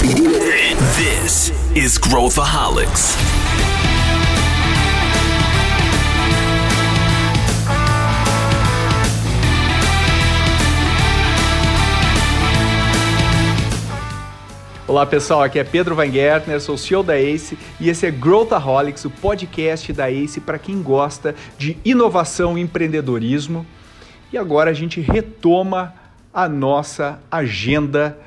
[0.00, 3.18] This is Growthaholics.
[14.88, 19.10] Olá pessoal, aqui é Pedro Weingärtner, sou CEO da ACE e esse é Growthaholics, o
[19.10, 23.66] podcast da ACE para quem gosta de inovação e empreendedorismo.
[24.32, 25.92] E agora a gente retoma
[26.32, 28.18] a nossa agenda,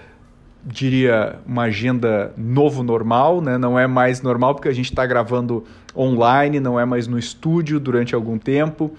[0.66, 3.58] diria uma agenda novo normal, né?
[3.58, 5.63] não é mais normal porque a gente está gravando
[5.95, 8.94] online, não é mais no estúdio durante algum tempo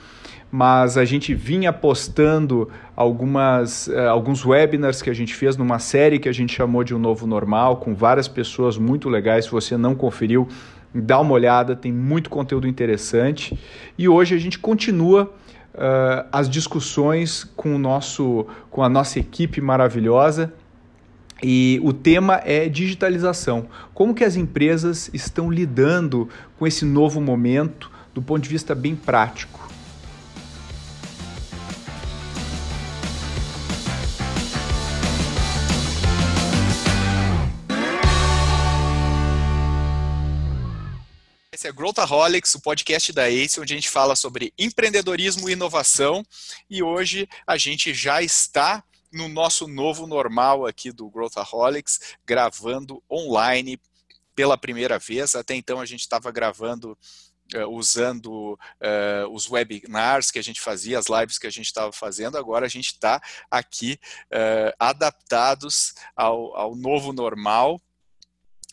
[0.56, 6.16] mas a gente vinha postando algumas, uh, alguns webinars que a gente fez numa série
[6.16, 9.46] que a gente chamou de um Novo Normal, com várias pessoas muito legais.
[9.46, 10.46] Se você não conferiu,
[10.94, 13.58] dá uma olhada, tem muito conteúdo interessante.
[13.98, 19.60] E hoje a gente continua uh, as discussões com, o nosso, com a nossa equipe
[19.60, 20.52] maravilhosa.
[21.42, 23.68] E o tema é digitalização.
[23.92, 28.94] Como que as empresas estão lidando com esse novo momento do ponto de vista bem
[28.94, 29.64] prático?
[41.52, 46.22] Esse é Growthaholics, o podcast da ACE, onde a gente fala sobre empreendedorismo e inovação.
[46.68, 48.84] E hoje a gente já está
[49.14, 53.80] no nosso novo normal aqui do Growthaholics, gravando online
[54.34, 55.34] pela primeira vez.
[55.34, 56.98] Até então a gente estava gravando
[57.54, 61.92] Uh, usando uh, os webinars que a gente fazia, as lives que a gente estava
[61.92, 63.20] fazendo, agora a gente está
[63.50, 64.00] aqui
[64.32, 67.78] uh, adaptados ao, ao, novo normal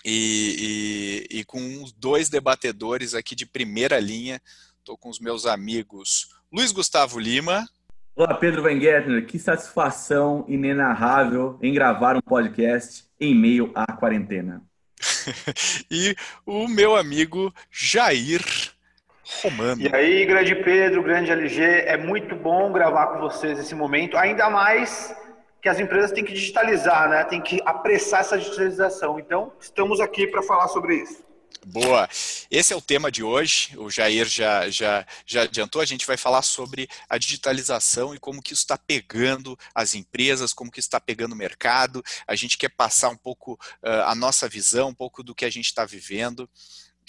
[0.06, 4.42] e, e, e com dois debatedores aqui de primeira linha.
[4.80, 7.66] Estou com os meus amigos Luiz Gustavo Lima.
[8.14, 9.26] Olá, Pedro Weingärtner.
[9.26, 14.62] Que satisfação inenarrável em gravar um podcast em meio à quarentena.
[15.90, 16.14] e
[16.46, 18.42] o meu amigo Jair
[19.42, 19.82] Romano.
[19.82, 24.50] E aí, grande Pedro, grande LG, é muito bom gravar com vocês esse momento, ainda
[24.50, 25.16] mais
[25.62, 27.24] que as empresas têm que digitalizar, né?
[27.24, 29.20] Tem que apressar essa digitalização.
[29.20, 31.24] Então, estamos aqui para falar sobre isso.
[31.66, 32.10] Boa.
[32.50, 33.78] Esse é o tema de hoje.
[33.78, 35.80] O Jair já, já, já adiantou.
[35.80, 40.54] A gente vai falar sobre a digitalização e como que isso está pegando as empresas,
[40.54, 42.04] como que isso está pegando o mercado.
[42.26, 45.52] A gente quer passar um pouco uh, a nossa visão, um pouco do que a
[45.52, 46.50] gente está vivendo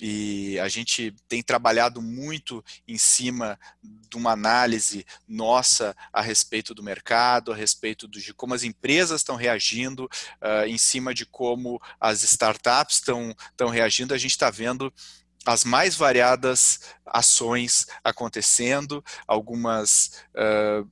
[0.05, 6.83] e a gente tem trabalhado muito em cima de uma análise nossa a respeito do
[6.83, 12.25] mercado, a respeito de como as empresas estão reagindo, uh, em cima de como as
[12.25, 14.93] startups estão, estão reagindo, a gente está vendo
[15.47, 20.91] as mais variadas ações acontecendo, algumas uh,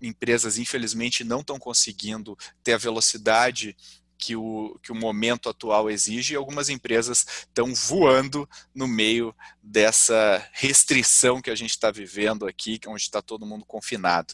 [0.00, 3.76] empresas infelizmente não estão conseguindo ter a velocidade
[4.22, 10.48] que o, que o momento atual exige e algumas empresas estão voando no meio dessa
[10.52, 14.32] restrição que a gente está vivendo aqui, onde está todo mundo confinado.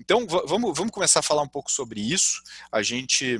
[0.00, 2.42] Então, vamos, vamos começar a falar um pouco sobre isso.
[2.72, 3.38] A gente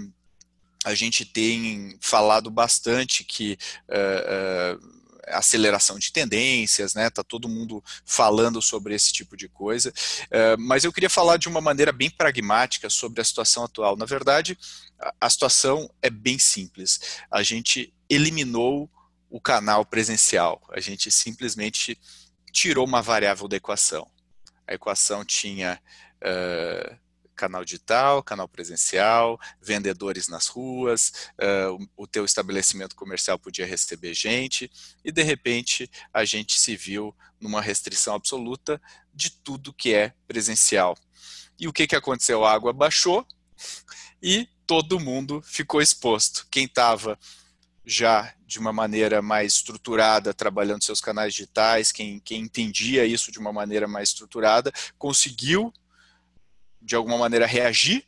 [0.82, 4.99] a gente tem falado bastante que uh, uh,
[5.32, 7.10] aceleração de tendências, né?
[7.10, 9.90] Tá todo mundo falando sobre esse tipo de coisa.
[9.90, 13.96] Uh, mas eu queria falar de uma maneira bem pragmática sobre a situação atual.
[13.96, 14.58] Na verdade,
[14.98, 17.00] a, a situação é bem simples.
[17.30, 18.90] A gente eliminou
[19.30, 20.60] o canal presencial.
[20.70, 21.98] A gente simplesmente
[22.52, 24.10] tirou uma variável da equação.
[24.66, 25.80] A equação tinha
[26.22, 26.96] uh,
[27.40, 34.70] canal digital, canal presencial, vendedores nas ruas, uh, o teu estabelecimento comercial podia receber gente,
[35.02, 38.78] e de repente a gente se viu numa restrição absoluta
[39.14, 40.94] de tudo que é presencial.
[41.58, 42.44] E o que, que aconteceu?
[42.44, 43.26] A água baixou
[44.22, 46.46] e todo mundo ficou exposto.
[46.50, 47.18] Quem estava
[47.86, 53.38] já de uma maneira mais estruturada, trabalhando seus canais digitais, quem, quem entendia isso de
[53.38, 55.72] uma maneira mais estruturada, conseguiu
[56.80, 58.04] de alguma maneira reagir.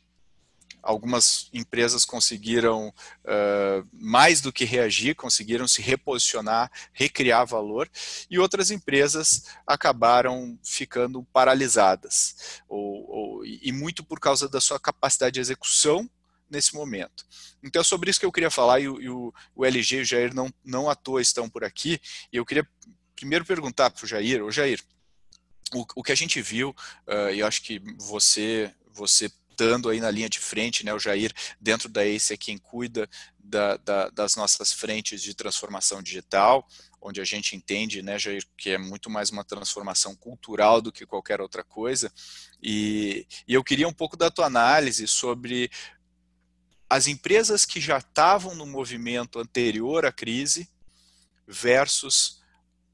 [0.81, 7.89] Algumas empresas conseguiram uh, mais do que reagir, conseguiram se reposicionar, recriar valor,
[8.29, 15.35] e outras empresas acabaram ficando paralisadas, ou, ou, e muito por causa da sua capacidade
[15.35, 16.09] de execução
[16.49, 17.25] nesse momento.
[17.63, 20.05] Então é sobre isso que eu queria falar, e, e o, o, LG e o
[20.05, 21.99] Jair não, não à toa estão por aqui,
[22.31, 22.67] e eu queria
[23.15, 24.81] primeiro perguntar para o Jair, o Jair,
[25.73, 26.69] o, o que a gente viu,
[27.07, 31.31] uh, e acho que você, você estando aí na linha de frente, né, o Jair
[31.61, 33.07] dentro da ACE é quem cuida
[33.37, 36.67] da, da, das nossas frentes de transformação digital,
[36.99, 41.05] onde a gente entende, né, Jair, que é muito mais uma transformação cultural do que
[41.05, 42.11] qualquer outra coisa,
[42.61, 45.69] e, e eu queria um pouco da tua análise sobre
[46.89, 50.69] as empresas que já estavam no movimento anterior à crise
[51.47, 52.41] versus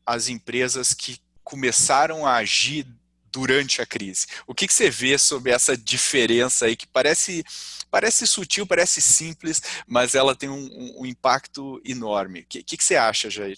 [0.05, 1.19] as empresas que
[1.49, 2.85] começaram a agir
[3.31, 4.27] durante a crise.
[4.45, 7.43] O que, que você vê sobre essa diferença aí que parece
[7.89, 12.41] parece sutil, parece simples, mas ela tem um, um impacto enorme.
[12.41, 13.57] O que, que, que, você acha, Jair?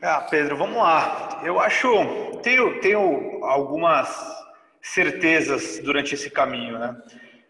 [0.00, 1.42] Ah, Pedro, vamos lá.
[1.44, 1.88] Eu acho,
[2.44, 4.08] tenho, tenho algumas
[4.80, 6.96] certezas durante esse caminho, né?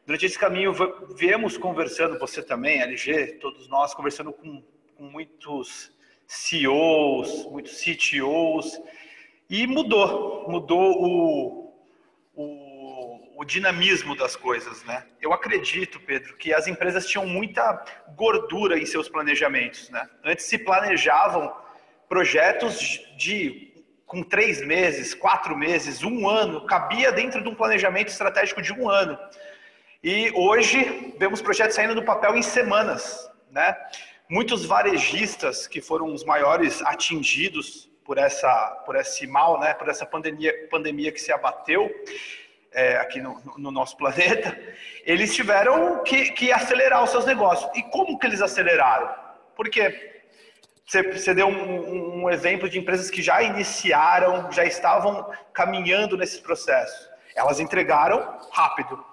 [0.06, 0.75] Durante esse caminho,
[1.15, 4.65] viemos conversando, você também, LG, todos nós, conversando com,
[4.97, 5.93] com muitos
[6.31, 8.81] CEOs, muitos CTOs,
[9.49, 11.75] e mudou, mudou o,
[12.32, 15.05] o, o, dinamismo das coisas, né?
[15.21, 17.85] Eu acredito, Pedro, que as empresas tinham muita
[18.15, 20.09] gordura em seus planejamentos, né?
[20.25, 21.53] Antes se planejavam
[22.09, 22.79] projetos
[23.17, 23.75] de
[24.06, 28.88] com três meses, quatro meses, um ano, cabia dentro de um planejamento estratégico de um
[28.88, 29.19] ano.
[30.00, 33.76] E hoje vemos projetos saindo do papel em semanas, né?
[34.31, 40.06] Muitos varejistas que foram os maiores atingidos por essa por esse mal, né, por essa
[40.06, 41.91] pandemia pandemia que se abateu
[42.71, 44.56] é, aqui no, no, nosso planeta,
[45.05, 47.69] eles tiveram que, que, acelerar os seus negócios.
[47.77, 49.12] E como que eles aceleraram?
[49.56, 50.23] Porque
[50.87, 57.11] você, deu um, um, exemplo de empresas que já iniciaram, já estavam caminhando nesse processo.
[57.35, 59.05] Elas entregaram rápido.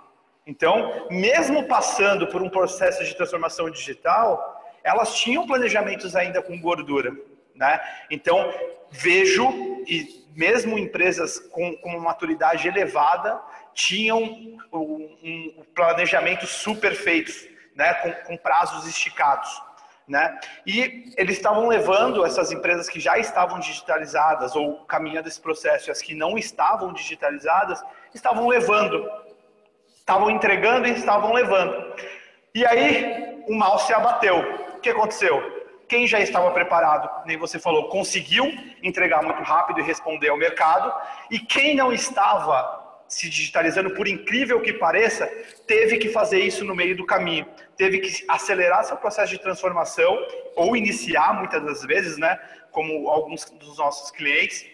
[0.45, 4.56] Então, mesmo passando por um processo de transformação digital,
[4.87, 7.11] elas tinham planejamentos ainda com gordura.
[7.53, 7.79] Né?
[8.09, 8.53] Então,
[8.89, 9.49] vejo,
[9.85, 13.41] e mesmo empresas com, com maturidade elevada,
[13.73, 14.23] tinham
[14.71, 15.17] um,
[15.59, 17.31] um planejamento super feito,
[17.75, 17.93] né?
[17.95, 19.61] com, com prazos esticados.
[20.07, 20.39] Né?
[20.65, 25.91] E eles estavam levando essas empresas que já estavam digitalizadas ou caminhando esse processo, e
[25.91, 29.05] as que não estavam digitalizadas, estavam levando,
[29.97, 31.93] estavam entregando e estavam levando.
[32.55, 34.66] E aí o mal se abateu.
[34.87, 35.43] Que aconteceu?
[35.85, 38.45] Quem já estava preparado, nem você falou, conseguiu
[38.81, 40.93] entregar muito rápido e responder ao mercado.
[41.29, 45.27] E quem não estava se digitalizando, por incrível que pareça,
[45.67, 47.45] teve que fazer isso no meio do caminho.
[47.75, 50.17] Teve que acelerar seu processo de transformação,
[50.55, 52.39] ou iniciar muitas das vezes, né?
[52.71, 54.65] Como alguns dos nossos clientes,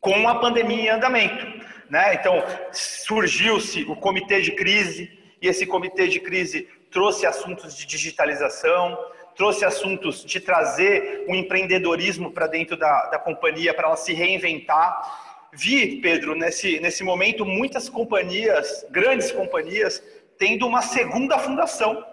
[0.00, 1.44] com a pandemia em andamento.
[1.90, 2.14] Né?
[2.14, 5.10] Então, surgiu-se o comitê de crise,
[5.40, 8.96] e esse comitê de crise trouxe assuntos de digitalização,
[9.36, 15.48] trouxe assuntos de trazer o empreendedorismo para dentro da, da companhia, para ela se reinventar.
[15.52, 20.02] Vi, Pedro, nesse, nesse momento, muitas companhias, grandes companhias,
[20.38, 22.04] tendo uma segunda fundação,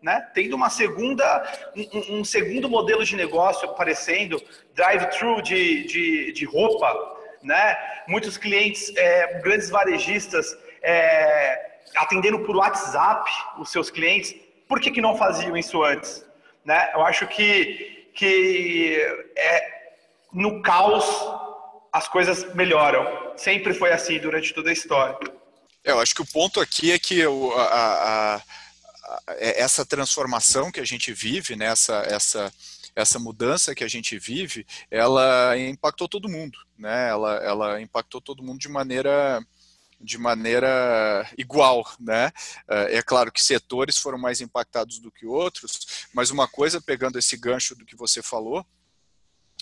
[0.00, 0.28] né?
[0.34, 4.40] tendo uma segunda, um, um segundo modelo de negócio aparecendo,
[4.74, 7.76] drive-thru de, de, de, roupa, né?
[8.06, 14.34] muitos clientes, é, grandes varejistas, é, atendendo por WhatsApp os seus clientes,
[14.68, 16.23] por que, que não faziam isso antes?
[16.64, 16.90] Né?
[16.94, 18.98] Eu acho que, que
[19.36, 19.92] é,
[20.32, 21.04] no caos
[21.92, 23.32] as coisas melhoram.
[23.36, 25.16] Sempre foi assim durante toda a história.
[25.84, 28.42] É, eu acho que o ponto aqui é que a, a, a,
[29.28, 32.52] é, essa transformação que a gente vive, né, essa, essa,
[32.96, 37.10] essa mudança que a gente vive, ela impactou todo mundo, né?
[37.10, 39.44] Ela, ela impactou todo mundo de maneira
[40.04, 42.30] de maneira igual, né?
[42.68, 47.18] É, é claro que setores foram mais impactados do que outros, mas uma coisa, pegando
[47.18, 48.64] esse gancho do que você falou,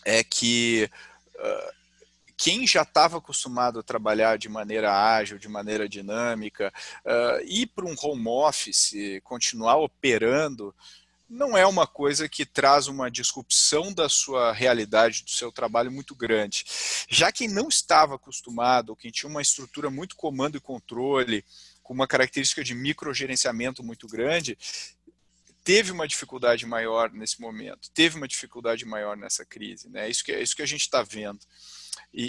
[0.04, 0.90] é que
[1.36, 1.82] uh,
[2.36, 6.72] quem já estava acostumado a trabalhar de maneira ágil, de maneira dinâmica,
[7.04, 10.74] uh, ir para um home office, continuar operando,
[11.32, 16.14] não é uma coisa que traz uma disrupção da sua realidade, do seu trabalho muito
[16.14, 16.62] grande.
[17.08, 21.42] Já quem não estava acostumado, ou quem tinha uma estrutura muito comando e controle,
[21.82, 24.58] com uma característica de microgerenciamento muito grande,
[25.64, 29.88] teve uma dificuldade maior nesse momento, teve uma dificuldade maior nessa crise.
[29.88, 30.06] Né?
[30.06, 31.40] É, isso que, é isso que a gente está vendo.
[32.12, 32.24] E,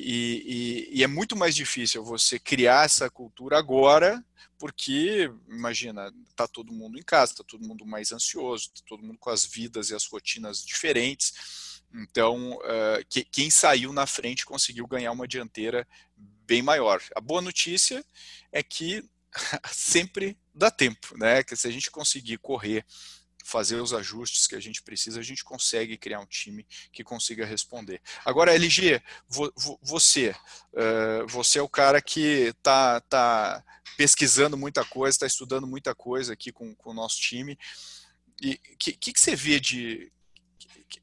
[0.93, 4.23] e, e, é muito mais difícil você criar essa cultura agora,
[4.57, 9.17] porque, imagina, está todo mundo em casa, está todo mundo mais ansioso, está todo mundo
[9.19, 11.81] com as vidas e as rotinas diferentes.
[11.93, 17.01] Então, uh, que, quem saiu na frente conseguiu ganhar uma dianteira bem maior.
[17.15, 18.03] A boa notícia
[18.51, 19.03] é que
[19.71, 21.43] sempre dá tempo, né?
[21.43, 22.85] Que se a gente conseguir correr
[23.43, 27.45] fazer os ajustes que a gente precisa, a gente consegue criar um time que consiga
[27.45, 28.01] responder.
[28.23, 29.01] Agora, LG,
[29.81, 30.33] você,
[31.27, 33.63] você é o cara que está tá
[33.97, 37.57] pesquisando muita coisa, está estudando muita coisa aqui com, com o nosso time.
[38.41, 40.11] E o que, que, que, você vê de.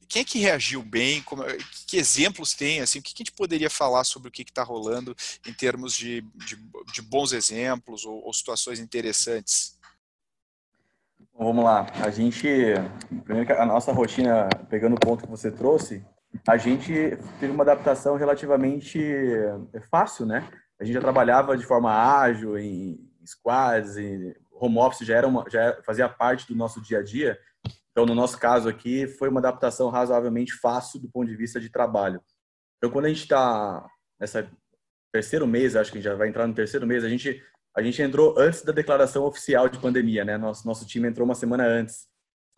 [0.09, 1.23] Quem é que reagiu bem?
[1.23, 1.42] Como,
[1.87, 2.80] que exemplos tem?
[2.80, 5.16] Assim, o que, que a gente poderia falar sobre o que está rolando
[5.47, 6.56] em termos de, de,
[6.92, 9.78] de bons exemplos ou, ou situações interessantes?
[11.32, 11.86] Bom, vamos lá.
[12.04, 12.46] A gente,
[13.24, 16.04] primeiro a nossa rotina, pegando o ponto que você trouxe,
[16.46, 16.92] a gente
[17.38, 20.48] teve uma adaptação relativamente é, fácil, né?
[20.80, 25.44] A gente já trabalhava de forma ágil, em squads, em home office já era uma,
[25.48, 27.38] já fazia parte do nosso dia a dia.
[27.90, 31.70] Então, no nosso caso aqui, foi uma adaptação razoavelmente fácil do ponto de vista de
[31.70, 32.22] trabalho.
[32.78, 33.86] Então, quando a gente está
[34.18, 34.50] nessa
[35.12, 37.42] terceiro mês, acho que já vai entrar no terceiro mês, a gente
[37.76, 40.36] a gente entrou antes da declaração oficial de pandemia, né?
[40.36, 42.08] Nosso nosso time entrou uma semana antes.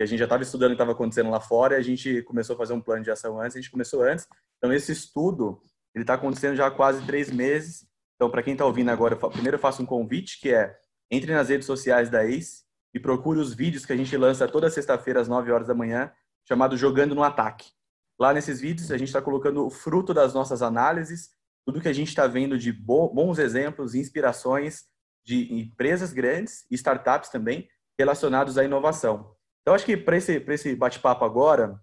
[0.00, 2.54] A gente já estava estudando o que estava acontecendo lá fora e a gente começou
[2.54, 3.57] a fazer um plano de ação antes.
[3.57, 4.26] A gente começou antes.
[4.59, 5.62] Então, esse estudo
[5.95, 7.87] ele está acontecendo já há quase três meses.
[8.16, 10.76] Então, para quem está ouvindo agora, primeiro eu faço um convite que é
[11.11, 12.62] entre nas redes sociais da ACE
[12.95, 16.11] e procure os vídeos que a gente lança toda sexta-feira às 9 horas da manhã,
[16.49, 17.71] chamado Jogando no Ataque.
[18.19, 21.31] Lá nesses vídeos a gente está colocando o fruto das nossas análises,
[21.64, 24.85] tudo que a gente está vendo de bons exemplos, inspirações
[25.25, 29.35] de empresas grandes e startups também relacionados à inovação.
[29.62, 31.81] Então acho que para esse, esse bate-papo agora,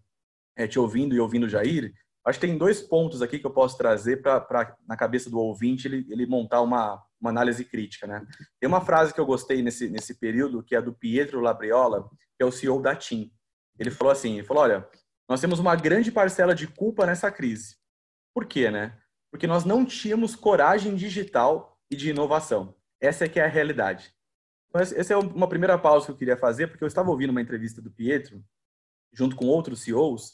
[0.57, 1.93] é, te ouvindo e ouvindo o Jair,
[2.25, 5.87] acho que tem dois pontos aqui que eu posso trazer para na cabeça do ouvinte
[5.87, 8.25] ele, ele montar uma, uma análise crítica, né?
[8.59, 12.43] Tem uma frase que eu gostei nesse, nesse período, que é do Pietro Labriola, que
[12.43, 13.31] é o CEO da TIM.
[13.77, 14.87] Ele falou assim, ele falou, olha,
[15.27, 17.77] nós temos uma grande parcela de culpa nessa crise.
[18.33, 18.97] Por quê, né?
[19.31, 22.75] Porque nós não tínhamos coragem digital e de inovação.
[23.01, 24.13] Essa é que é a realidade.
[24.73, 27.41] Mas essa é uma primeira pausa que eu queria fazer, porque eu estava ouvindo uma
[27.41, 28.43] entrevista do Pietro,
[29.13, 30.33] junto com outros CEOs,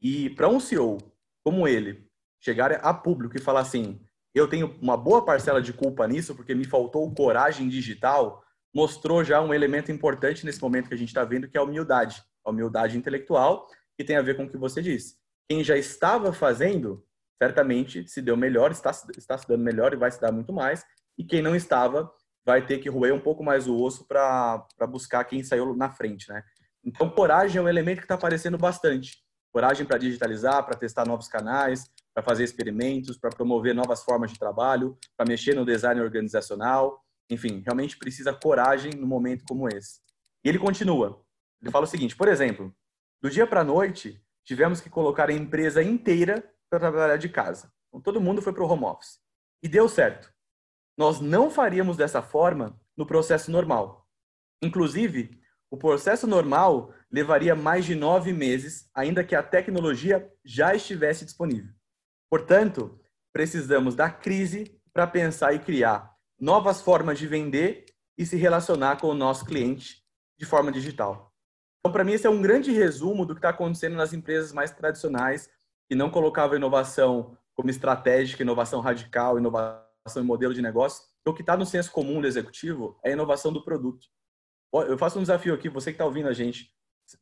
[0.00, 0.98] e para um CEO
[1.44, 4.00] como ele chegar a público e falar assim,
[4.34, 8.42] eu tenho uma boa parcela de culpa nisso, porque me faltou coragem digital,
[8.74, 11.64] mostrou já um elemento importante nesse momento que a gente está vendo, que é a
[11.64, 12.22] humildade.
[12.44, 15.16] A humildade intelectual, que tem a ver com o que você disse.
[15.48, 17.04] Quem já estava fazendo,
[17.40, 20.84] certamente se deu melhor, está, está se dando melhor e vai se dar muito mais.
[21.18, 22.10] E quem não estava,
[22.44, 26.28] vai ter que roer um pouco mais o osso para buscar quem saiu na frente,
[26.28, 26.42] né?
[26.84, 29.18] Então, coragem é um elemento que está aparecendo bastante.
[29.52, 34.38] Coragem para digitalizar, para testar novos canais, para fazer experimentos, para promover novas formas de
[34.38, 37.02] trabalho, para mexer no design organizacional.
[37.28, 40.00] Enfim, realmente precisa coragem no momento como esse.
[40.44, 41.20] E ele continua.
[41.60, 42.72] Ele fala o seguinte, por exemplo,
[43.20, 47.72] do dia para a noite, tivemos que colocar a empresa inteira para trabalhar de casa.
[47.88, 49.18] Então, todo mundo foi para o home office.
[49.60, 50.32] E deu certo.
[50.96, 54.08] Nós não faríamos dessa forma no processo normal.
[54.62, 55.38] Inclusive,
[55.70, 61.72] o processo normal levaria mais de nove meses, ainda que a tecnologia já estivesse disponível.
[62.30, 62.98] Portanto,
[63.32, 67.84] precisamos da crise para pensar e criar novas formas de vender
[68.16, 70.02] e se relacionar com o nosso cliente
[70.38, 71.32] de forma digital.
[71.80, 74.70] Então, para mim, esse é um grande resumo do que está acontecendo nas empresas mais
[74.70, 75.50] tradicionais,
[75.88, 79.85] que não colocavam inovação como estratégica, inovação radical, inovação
[80.16, 81.04] em modelo de negócio.
[81.26, 84.06] O que está no senso comum do executivo é a inovação do produto.
[84.72, 86.70] Eu faço um desafio aqui, você que está ouvindo a gente,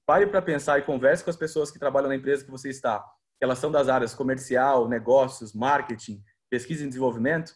[0.06, 3.04] pare para pensar e converse com as pessoas que trabalham na empresa que você está
[3.40, 7.52] relação das áreas comercial, negócios, marketing, pesquisa e desenvolvimento,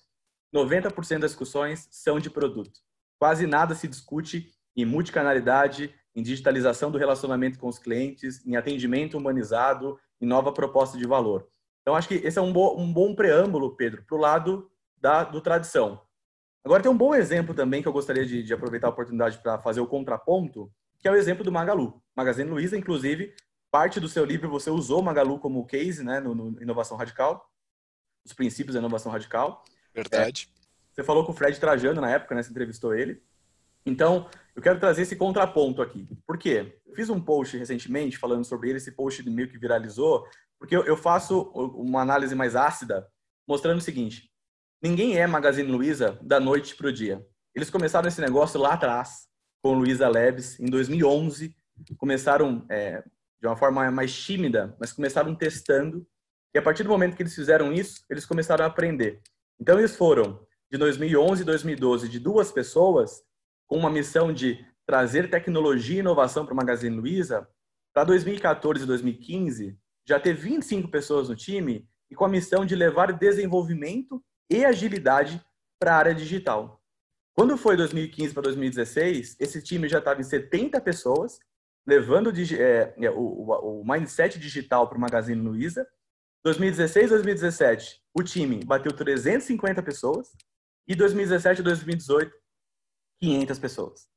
[0.54, 2.80] 90% das discussões são de produto.
[3.18, 9.16] Quase nada se discute em multicanalidade, em digitalização do relacionamento com os clientes, em atendimento
[9.16, 11.48] humanizado, em nova proposta de valor.
[11.82, 14.70] Então, acho que esse é um, um bom preâmbulo, Pedro, para o lado
[15.00, 16.00] da, do tradição.
[16.64, 19.58] Agora, tem um bom exemplo também que eu gostaria de, de aproveitar a oportunidade para
[19.58, 22.02] fazer o contraponto, que é o exemplo do Magalu.
[22.14, 23.34] Magazine Luiza, inclusive,
[23.70, 27.48] parte do seu livro você usou Magalu como case, né, no, no Inovação Radical,
[28.24, 29.64] os princípios da inovação radical.
[29.94, 30.50] Verdade.
[30.54, 30.58] É,
[30.92, 33.22] você falou com o Fred Trajano na época, né, você entrevistou ele.
[33.86, 36.06] Então, eu quero trazer esse contraponto aqui.
[36.26, 36.78] Por quê?
[36.86, 40.26] Eu fiz um post recentemente falando sobre ele, esse post meio que viralizou,
[40.58, 43.08] porque eu faço uma análise mais ácida,
[43.46, 44.30] mostrando o seguinte:
[44.82, 47.24] ninguém é Magazine Luiza da noite para o dia.
[47.54, 49.28] Eles começaram esse negócio lá atrás,
[49.62, 51.54] com Luiza Labs, em 2011.
[51.96, 53.02] Começaram é,
[53.40, 56.06] de uma forma mais tímida, mas começaram testando.
[56.54, 59.20] E a partir do momento que eles fizeram isso, eles começaram a aprender.
[59.60, 63.22] Então, eles foram de 2011 e 2012 de duas pessoas
[63.66, 67.46] com uma missão de trazer tecnologia e inovação para o Magazine Luiza,
[67.92, 72.74] para 2014 e 2015 já ter 25 pessoas no time e com a missão de
[72.74, 75.44] levar desenvolvimento e agilidade
[75.78, 76.82] para a área digital.
[77.34, 81.38] Quando foi 2015 para 2016, esse time já estava em 70 pessoas
[81.88, 85.88] levando é, é, o, o, o, mindset digital para o Magazine Luiza.
[86.44, 90.32] 2016 2017, o time bateu 350 pessoas.
[90.86, 92.34] E 2017 2018,
[93.20, 94.08] 500 pessoas.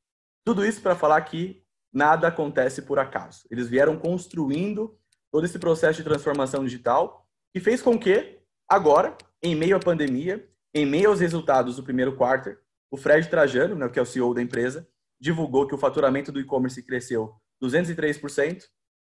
[0.43, 3.47] Tudo isso para falar que nada acontece por acaso.
[3.49, 4.97] Eles vieram construindo
[5.31, 10.47] todo esse processo de transformação digital que fez com que, agora, em meio à pandemia,
[10.73, 12.55] em meio aos resultados do primeiro quarto,
[12.89, 14.87] o Fred Trajano, né, que é o CEO da empresa,
[15.19, 17.33] divulgou que o faturamento do e-commerce cresceu
[17.63, 18.63] 203%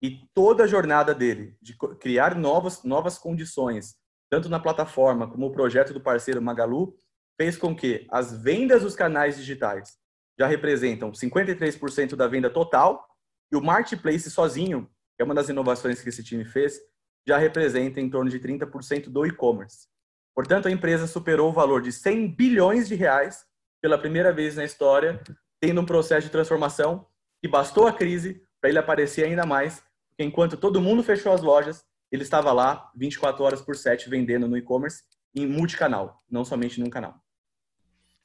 [0.02, 3.96] e toda a jornada dele de criar novas, novas condições,
[4.30, 6.94] tanto na plataforma como o projeto do parceiro Magalu,
[7.40, 9.96] fez com que as vendas dos canais digitais
[10.38, 13.06] já representam 53% da venda total
[13.52, 16.78] e o marketplace sozinho, que é uma das inovações que esse time fez,
[17.26, 19.88] já representa em torno de 30% do e-commerce.
[20.34, 23.44] Portanto, a empresa superou o valor de 100 bilhões de reais
[23.80, 25.22] pela primeira vez na história,
[25.60, 27.06] tendo um processo de transformação
[27.40, 31.42] que bastou a crise para ele aparecer ainda mais, porque enquanto todo mundo fechou as
[31.42, 35.02] lojas, ele estava lá 24 horas por 7 vendendo no e-commerce
[35.34, 37.14] em multicanal, não somente num canal.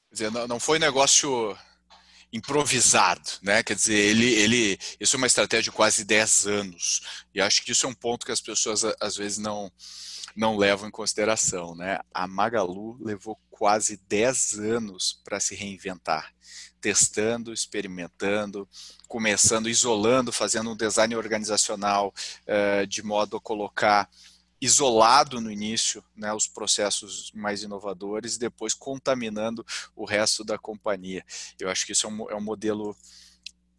[0.08, 1.56] Quer dizer, não foi negócio
[2.32, 3.62] improvisado, né?
[3.62, 7.00] Quer dizer, ele, ele, isso é uma estratégia de quase 10 anos.
[7.34, 9.70] E acho que isso é um ponto que as pessoas às vezes não
[10.36, 11.98] não levam em consideração, né?
[12.12, 16.32] A Magalu levou quase 10 anos para se reinventar,
[16.80, 18.68] testando, experimentando,
[19.06, 22.14] começando, isolando, fazendo um design organizacional
[22.46, 24.08] uh, de modo a colocar
[24.60, 29.64] isolado no início né, os processos mais inovadores depois contaminando
[29.96, 31.24] o resto da companhia.
[31.58, 32.94] Eu acho que isso é um, é um modelo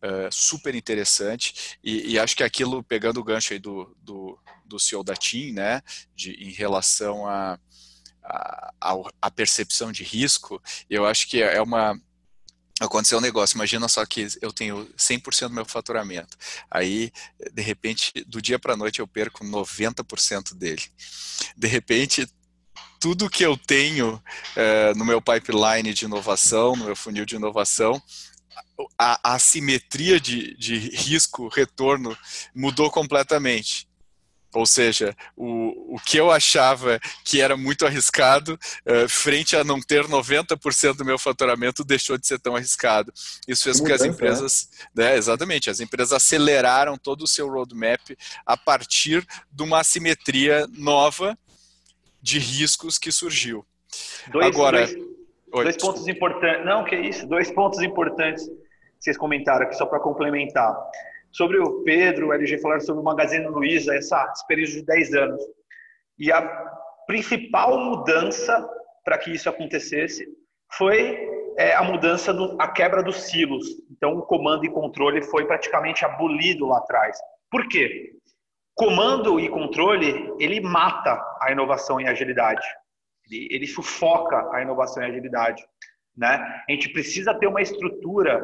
[0.04, 1.78] uh, super interessante.
[1.84, 5.54] E, e, acho que aquilo, pegando o gancho aí do, do, do CEO da TIM,
[5.54, 5.82] né,
[6.16, 7.60] de, em relação a,
[8.24, 12.00] a, a, percepção de risco, eu acho que é uma,
[12.80, 16.38] aconteceu um negócio, imagina só que eu tenho 100% do meu faturamento,
[16.70, 17.12] aí
[17.54, 20.84] de repente do dia para noite eu perco 90% dele.
[21.56, 22.28] De repente
[23.00, 24.22] tudo que eu tenho
[24.56, 28.02] é, no meu pipeline de inovação, no meu funil de inovação,
[28.98, 32.18] a, a simetria de, de risco-retorno
[32.54, 33.88] mudou completamente.
[34.54, 39.80] Ou seja, o, o que eu achava que era muito arriscado, uh, frente a não
[39.80, 43.14] ter 90% do meu faturamento, deixou de ser tão arriscado.
[43.48, 44.08] Isso fez com que as né?
[44.08, 45.16] empresas, né?
[45.16, 48.02] exatamente, as empresas aceleraram todo o seu roadmap
[48.46, 51.38] a partir de uma assimetria nova
[52.22, 53.66] de riscos que surgiu.
[54.32, 55.12] Dois, Agora, dois,
[55.54, 56.66] Oi, dois pontos importantes.
[56.66, 58.50] Não, que isso, dois pontos importantes
[59.02, 60.76] vocês comentaram aqui, só para complementar
[61.32, 65.42] sobre o Pedro, o LG falaram sobre o Magazine Luiza, essa experiência de 10 anos.
[66.20, 66.42] E a
[67.08, 68.70] principal mudança
[69.04, 70.28] para que isso acontecesse
[70.74, 71.18] foi
[71.58, 73.66] é, a mudança, do, a quebra dos silos.
[73.90, 77.18] Então, o comando e controle foi praticamente abolido lá atrás.
[77.50, 78.14] Por quê?
[78.76, 82.66] Comando e controle, ele mata a inovação e a agilidade.
[83.30, 85.66] Ele, ele sufoca a inovação e a agilidade.
[86.16, 86.64] Né?
[86.68, 88.42] A gente precisa ter uma estrutura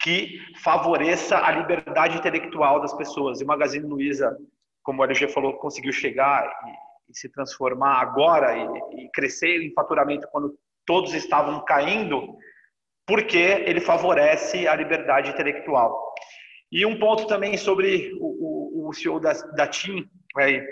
[0.00, 3.40] que favoreça a liberdade intelectual das pessoas.
[3.40, 4.36] E o Magazine Luiza,
[4.82, 9.72] como o LG falou, conseguiu chegar e, e se transformar agora e, e, crescer em
[9.74, 12.36] faturamento quando todos estavam caindo,
[13.06, 16.14] porque ele favorece a liberdade intelectual.
[16.72, 20.08] E um ponto também sobre o, o, o CEO da, da TIM,
[20.38, 20.64] é,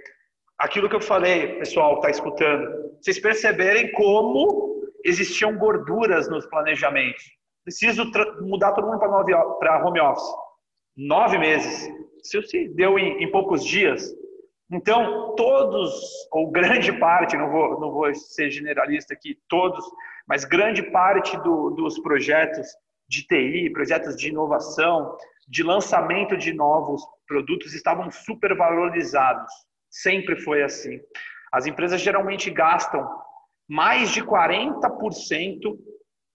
[0.58, 7.37] aquilo que eu falei, pessoal, está escutando, vocês perceberem como existiam gorduras nos planejamentos
[7.68, 10.34] preciso mudar todo mundo para home office.
[10.96, 11.88] Nove meses.
[12.24, 14.10] Isso se deu em, em, poucos dias.
[14.72, 15.92] Então, todos,
[16.32, 19.84] ou grande parte, não vou, não vou ser generalista aqui, todos,
[20.26, 22.66] mas grande parte do, dos projetos
[23.06, 29.52] de TI, projetos de inovação, de lançamento de novos produtos estavam super valorizados.
[29.90, 30.98] Sempre foi assim.
[31.52, 33.06] As empresas geralmente gastam
[33.68, 35.78] mais de 40%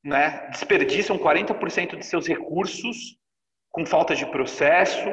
[0.03, 3.17] né, desperdiçam 40% de seus recursos
[3.71, 5.07] com falta de processo,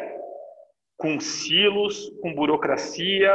[0.96, 3.34] com silos, com burocracia.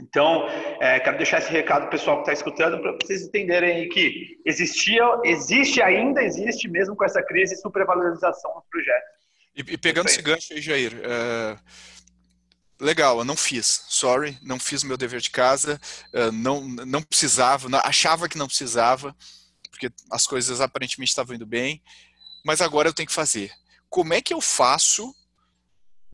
[0.00, 0.48] Então,
[0.80, 5.80] é, quero deixar esse recado pessoal que está escutando para vocês entenderem que existia, existe
[5.80, 9.08] ainda, existe mesmo com essa crise supervalorização dos projetos.
[9.54, 11.56] E, e pegando esse gancho aí, Jair, é,
[12.80, 15.80] legal, eu não fiz, sorry, não fiz meu dever de casa,
[16.12, 19.14] é, não, não precisava, achava que não precisava,
[19.82, 21.82] porque as coisas aparentemente estavam indo bem,
[22.44, 23.52] mas agora eu tenho que fazer.
[23.88, 25.14] Como é que eu faço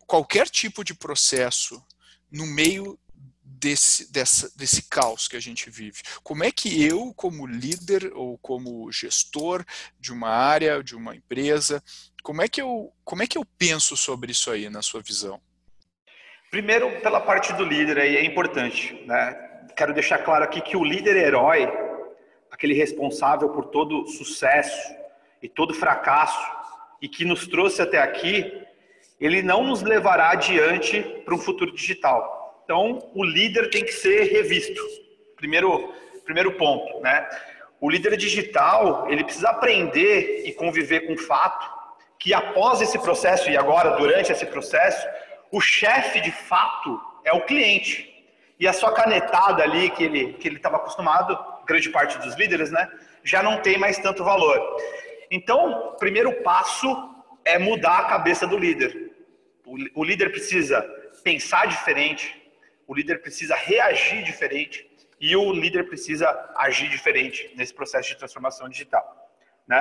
[0.06, 1.82] qualquer tipo de processo
[2.30, 2.98] no meio
[3.42, 6.00] desse, dessa, desse caos que a gente vive?
[6.22, 9.64] Como é que eu, como líder ou como gestor
[10.00, 11.82] de uma área, de uma empresa,
[12.22, 15.40] como é que eu, como é que eu penso sobre isso aí, na sua visão?
[16.50, 18.94] Primeiro, pela parte do líder aí, é importante.
[19.06, 19.34] Né?
[19.76, 21.87] Quero deixar claro aqui que o líder herói
[22.58, 24.92] aquele responsável por todo sucesso
[25.40, 26.44] e todo fracasso
[27.00, 28.52] e que nos trouxe até aqui,
[29.20, 32.60] ele não nos levará adiante para um futuro digital.
[32.64, 34.82] Então, o líder tem que ser revisto.
[35.36, 35.94] Primeiro,
[36.24, 37.28] primeiro ponto, né?
[37.80, 41.78] O líder digital, ele precisa aprender e conviver com o fato
[42.18, 45.06] que após esse processo e agora durante esse processo,
[45.52, 48.12] o chefe de fato é o cliente.
[48.58, 52.70] E a sua canetada ali que ele que ele estava acostumado, grande parte dos líderes,
[52.70, 52.90] né,
[53.22, 54.58] já não tem mais tanto valor.
[55.30, 56.88] Então, o primeiro passo
[57.44, 59.12] é mudar a cabeça do líder.
[59.66, 60.80] O, o líder precisa
[61.22, 62.34] pensar diferente,
[62.86, 66.26] o líder precisa reagir diferente e o líder precisa
[66.56, 69.04] agir diferente nesse processo de transformação digital.
[69.66, 69.80] Né?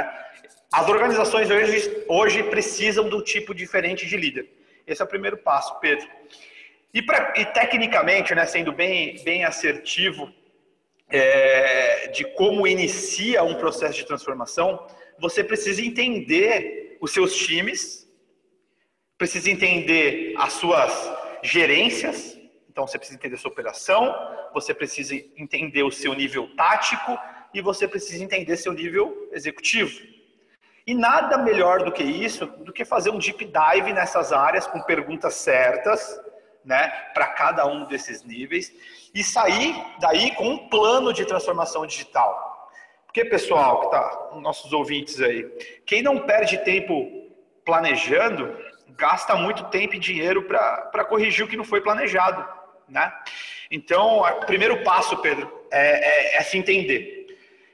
[0.73, 4.49] As organizações hoje, hoje precisam do tipo diferente de líder.
[4.85, 6.05] Esse é o primeiro passo, Pedro.
[6.93, 10.33] E, pra, e tecnicamente, né, sendo bem, bem assertivo
[11.09, 14.85] é, de como inicia um processo de transformação,
[15.19, 18.07] você precisa entender os seus times,
[19.17, 20.91] precisa entender as suas
[21.43, 22.37] gerências,
[22.69, 24.15] então você precisa entender a sua operação,
[24.53, 27.17] você precisa entender o seu nível tático
[27.53, 29.99] e você precisa entender seu nível executivo.
[30.85, 34.81] E nada melhor do que isso, do que fazer um deep dive nessas áreas com
[34.81, 36.19] perguntas certas,
[36.67, 38.73] né, para cada um desses níveis
[39.15, 42.69] e sair daí com um plano de transformação digital.
[43.05, 45.43] Porque, pessoal, que tá, nossos ouvintes aí,
[45.85, 47.31] quem não perde tempo
[47.65, 48.53] planejando,
[48.89, 52.45] gasta muito tempo e dinheiro para corrigir o que não foi planejado,
[52.87, 53.13] né?
[53.71, 57.27] Então, o primeiro passo, Pedro, é, é, é se entender.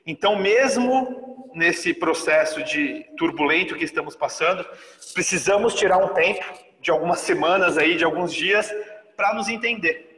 [0.05, 4.65] Então, mesmo nesse processo de turbulento que estamos passando,
[5.13, 6.43] precisamos tirar um tempo
[6.83, 8.69] de algumas semanas aí, de alguns dias,
[9.15, 10.13] para nos entender.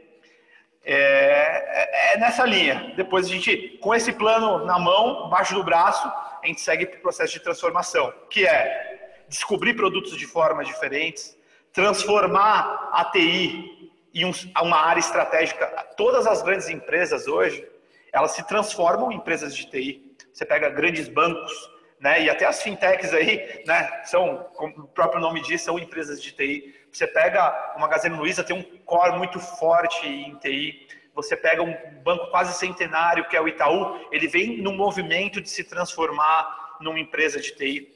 [0.84, 2.92] É, é, é, nessa linha.
[2.98, 6.08] Depois a gente, com esse plano na mão, embaixo do braço,
[6.44, 11.38] a gente segue para o processo de transformação, que é descobrir produtos de formas diferentes,
[11.72, 15.68] transformar a TI em um, uma área estratégica.
[15.96, 17.68] Todas as grandes empresas hoje,
[18.12, 20.16] elas se transformam em empresas de TI.
[20.34, 21.54] Você pega grandes bancos,
[22.00, 26.22] né, e até as fintechs aí, né, são, como o próprio nome diz, são empresas
[26.22, 26.76] de TI.
[26.92, 30.88] Você pega o Magazine Luiza, tem um core muito forte em TI.
[31.14, 35.50] Você pega um banco quase centenário, que é o Itaú, ele vem no movimento de
[35.50, 37.90] se transformar numa empresa de TI.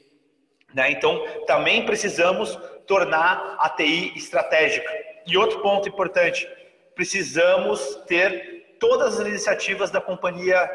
[0.72, 0.90] Né?
[0.92, 4.90] Então, também precisamos tornar a TI estratégica.
[5.26, 6.48] E outro ponto importante,
[6.94, 10.68] precisamos ter todas as iniciativas da companhia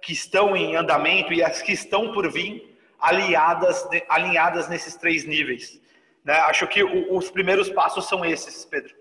[0.00, 2.69] que estão em andamento e as que estão por vir
[3.00, 5.80] alinhadas, alinhadas nesses três níveis.
[6.24, 6.34] Né?
[6.34, 8.94] Acho que o, os primeiros passos são esses, Pedro.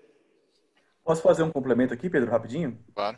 [1.03, 2.77] Posso fazer um complemento aqui, Pedro, rapidinho?
[2.93, 3.17] Claro.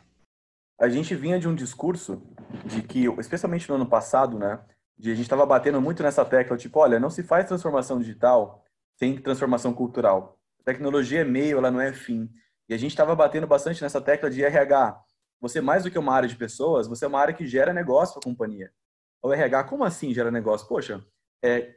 [0.80, 2.22] A gente vinha de um discurso
[2.64, 4.60] de que, especialmente no ano passado, né,
[4.98, 8.64] de a gente estava batendo muito nessa tecla, tipo, olha, não se faz transformação digital
[8.96, 10.38] sem transformação cultural.
[10.60, 12.30] A tecnologia é meio, ela não é fim.
[12.68, 15.00] E a gente estava batendo bastante nessa tecla de RH.
[15.40, 18.14] Você, mais do que uma área de pessoas, você é uma área que gera negócio
[18.14, 18.72] para a companhia.
[19.22, 20.66] O RH, como assim gera negócio?
[20.66, 21.04] Poxa,
[21.44, 21.76] é,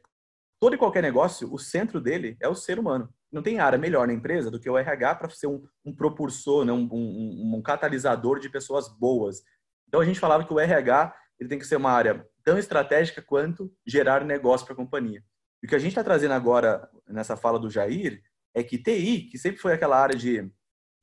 [0.59, 3.13] todo e qualquer negócio, o centro dele é o ser humano.
[3.31, 6.65] Não tem área melhor na empresa do que o RH para ser um, um propulsor,
[6.65, 6.71] né?
[6.71, 9.43] um, um, um, catalisador de pessoas boas.
[9.87, 13.21] Então a gente falava que o RH ele tem que ser uma área tão estratégica
[13.21, 15.23] quanto gerar negócio para a companhia.
[15.61, 18.21] E o que a gente está trazendo agora nessa fala do Jair
[18.53, 20.49] é que TI, que sempre foi aquela área de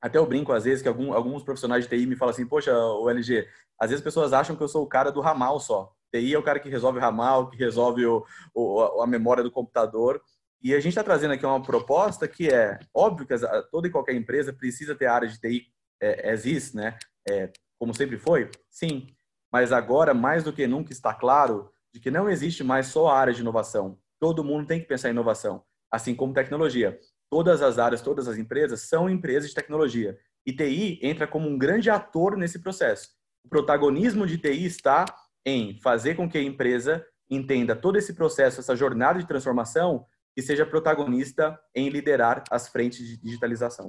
[0.01, 2.77] até eu brinco às vezes que algum, alguns profissionais de TI me falam assim, poxa,
[2.77, 3.47] o LG,
[3.79, 5.95] às vezes as pessoas acham que eu sou o cara do ramal só.
[6.13, 9.51] TI é o cara que resolve o ramal, que resolve o, o a memória do
[9.51, 10.21] computador.
[10.63, 13.35] E a gente está trazendo aqui uma proposta que é óbvio que
[13.71, 15.67] toda e qualquer empresa precisa ter área de TI
[16.01, 16.45] é, as
[16.75, 16.97] né?
[17.29, 19.09] É, como sempre foi, sim.
[19.53, 23.19] Mas agora, mais do que nunca, está claro de que não existe mais só a
[23.19, 23.99] área de inovação.
[24.21, 26.99] Todo mundo tem que pensar em inovação, assim como tecnologia
[27.33, 30.19] todas as áreas, todas as empresas são empresas de tecnologia.
[30.45, 33.09] E TI entra como um grande ator nesse processo.
[33.43, 35.07] O protagonismo de TI está
[35.45, 40.43] em fazer com que a empresa entenda todo esse processo, essa jornada de transformação e
[40.43, 43.87] seja protagonista em liderar as frentes de digitalização.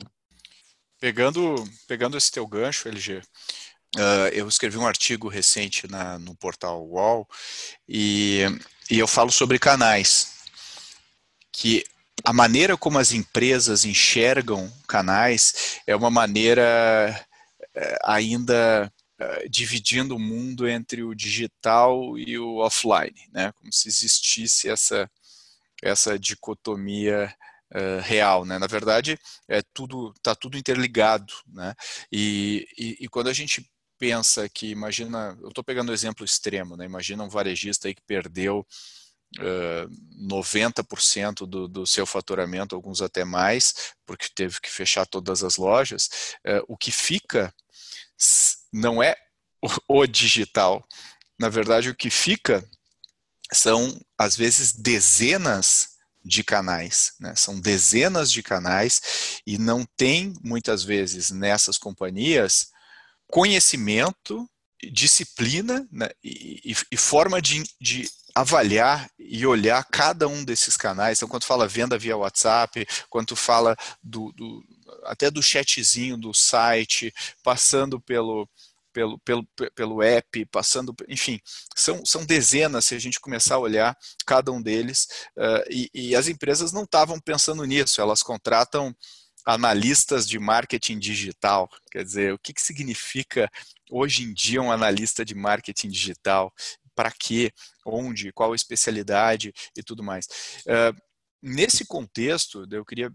[1.00, 1.56] Pegando,
[1.88, 3.22] pegando esse teu gancho, LG,
[3.96, 7.30] Uh, eu escrevi um artigo recente na, no portal UOL
[7.88, 8.40] e,
[8.90, 10.34] e eu falo sobre canais.
[11.52, 11.84] Que
[12.26, 17.24] a maneira como as empresas enxergam canais é uma maneira
[17.76, 18.92] eh, ainda
[19.24, 23.54] eh, dividindo o mundo entre o digital e o offline, né?
[23.54, 25.10] Como se existisse essa
[25.82, 27.34] essa dicotomia
[27.74, 28.58] uh, real, né?
[28.60, 31.74] Na verdade, é tudo está tudo interligado, né?
[32.12, 36.76] E, e, e, quando a gente pensa que imagina, eu estou pegando um exemplo extremo,
[36.76, 36.86] né?
[36.86, 38.66] Imagina um varejista aí que perdeu
[40.30, 46.10] 90% do, do seu faturamento, alguns até mais, porque teve que fechar todas as lojas,
[46.68, 47.54] o que fica
[48.74, 49.16] não é
[49.88, 50.86] o digital.
[51.40, 52.68] Na verdade, o que fica
[53.52, 55.94] são, às vezes, dezenas
[56.26, 57.36] de canais, né?
[57.36, 62.72] são dezenas de canais e não tem muitas vezes nessas companhias
[63.28, 64.50] conhecimento,
[64.92, 66.10] disciplina né?
[66.24, 71.18] e, e, forma de, de avaliar e olhar cada um desses canais.
[71.18, 74.64] Então, quando fala venda via WhatsApp, quando fala do, do
[75.06, 77.14] até do chatzinho do site,
[77.44, 78.50] passando pelo,
[78.94, 81.40] pelo, pelo, pelo app, passando, enfim,
[81.76, 86.16] são, são dezenas se a gente começar a olhar cada um deles, uh, e, e
[86.16, 88.96] as empresas não estavam pensando nisso, elas contratam
[89.46, 91.70] analistas de marketing digital.
[91.92, 93.50] Quer dizer, o que, que significa
[93.90, 96.54] hoje em dia um analista de marketing digital?
[96.96, 97.52] Para quê?
[97.86, 98.32] Onde?
[98.32, 100.26] Qual a especialidade e tudo mais?
[100.66, 100.96] Uh,
[101.42, 103.12] nesse contexto, eu queria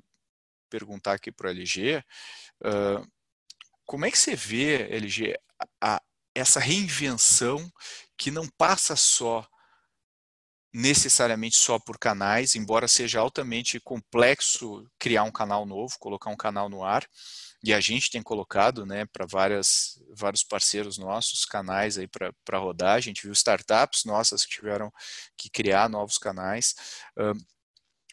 [0.69, 2.05] perguntar aqui para o LG,
[2.65, 3.07] uh,
[3.85, 5.35] como é que você vê, LG,
[5.81, 6.03] a,
[6.35, 7.73] essa reinvenção
[8.17, 9.49] que não passa só
[10.73, 16.69] necessariamente só por canais, embora seja altamente complexo criar um canal novo, colocar um canal
[16.69, 17.09] no ar,
[17.63, 22.95] e a gente tem colocado né, para vários parceiros nossos canais aí para rodar.
[22.95, 24.93] A gente viu startups nossas que tiveram
[25.37, 26.75] que criar novos canais.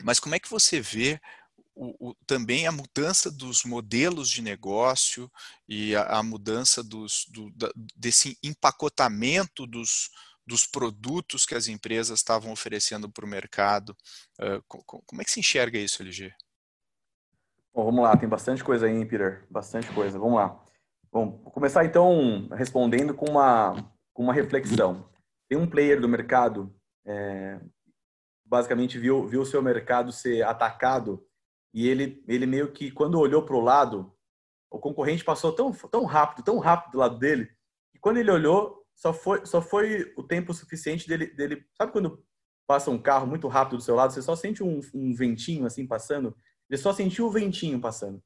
[0.04, 1.20] mas como é que você vê
[1.76, 5.30] o, o, também a mudança dos modelos de negócio
[5.68, 10.10] e a, a mudança dos, do, da, desse empacotamento dos,
[10.48, 13.96] dos produtos que as empresas estavam oferecendo para o mercado.
[14.40, 14.64] Uh,
[15.06, 16.34] como é que se enxerga isso, LG?
[17.74, 19.46] Bom, vamos lá, tem bastante coisa aí, Peter?
[19.50, 20.18] Bastante coisa.
[20.18, 20.64] Vamos lá.
[21.12, 25.10] Bom, vou começar então respondendo com uma, com uma reflexão.
[25.50, 26.74] Tem um player do mercado,
[27.06, 27.60] é,
[28.46, 31.26] basicamente viu, viu o seu mercado ser atacado
[31.76, 34.16] e ele, ele meio que, quando olhou para o lado,
[34.72, 37.52] o concorrente passou tão, tão rápido, tão rápido do lado dele,
[37.94, 41.66] e quando ele olhou, só foi, só foi o tempo suficiente dele, dele.
[41.78, 42.24] Sabe quando
[42.66, 45.86] passa um carro muito rápido do seu lado, você só sente um, um ventinho assim
[45.86, 46.34] passando?
[46.70, 48.24] Ele só sentiu o ventinho passando.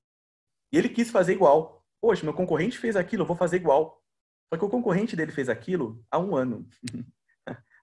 [0.71, 1.83] E ele quis fazer igual.
[1.99, 3.99] Poxa, meu concorrente fez aquilo, eu vou fazer igual.
[4.53, 6.67] Só que o concorrente dele fez aquilo há um ano.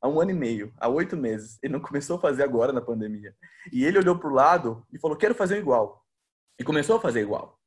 [0.06, 1.58] há um ano e meio, há oito meses.
[1.62, 3.34] Ele não começou a fazer agora na pandemia.
[3.72, 6.04] E ele olhou para o lado e falou: quero fazer igual.
[6.58, 7.60] E começou a fazer igual.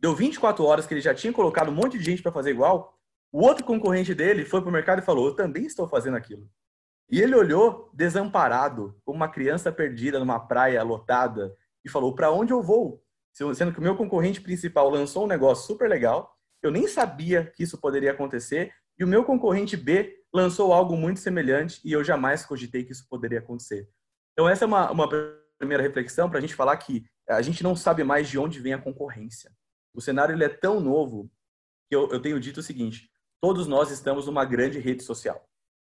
[0.00, 2.98] Deu 24 horas que ele já tinha colocado um monte de gente para fazer igual.
[3.30, 6.48] O outro concorrente dele foi para o mercado e falou: eu também estou fazendo aquilo.
[7.10, 12.52] E ele olhou desamparado, como uma criança perdida numa praia lotada, e falou: para onde
[12.52, 13.02] eu vou?
[13.32, 17.62] Sendo que o meu concorrente principal lançou um negócio super legal, eu nem sabia que
[17.62, 22.44] isso poderia acontecer, e o meu concorrente B lançou algo muito semelhante e eu jamais
[22.44, 23.88] cogitei que isso poderia acontecer.
[24.32, 25.08] Então, essa é uma, uma
[25.58, 28.72] primeira reflexão para a gente falar que a gente não sabe mais de onde vem
[28.72, 29.52] a concorrência.
[29.94, 31.30] O cenário ele é tão novo
[31.88, 35.46] que eu, eu tenho dito o seguinte: todos nós estamos numa grande rede social.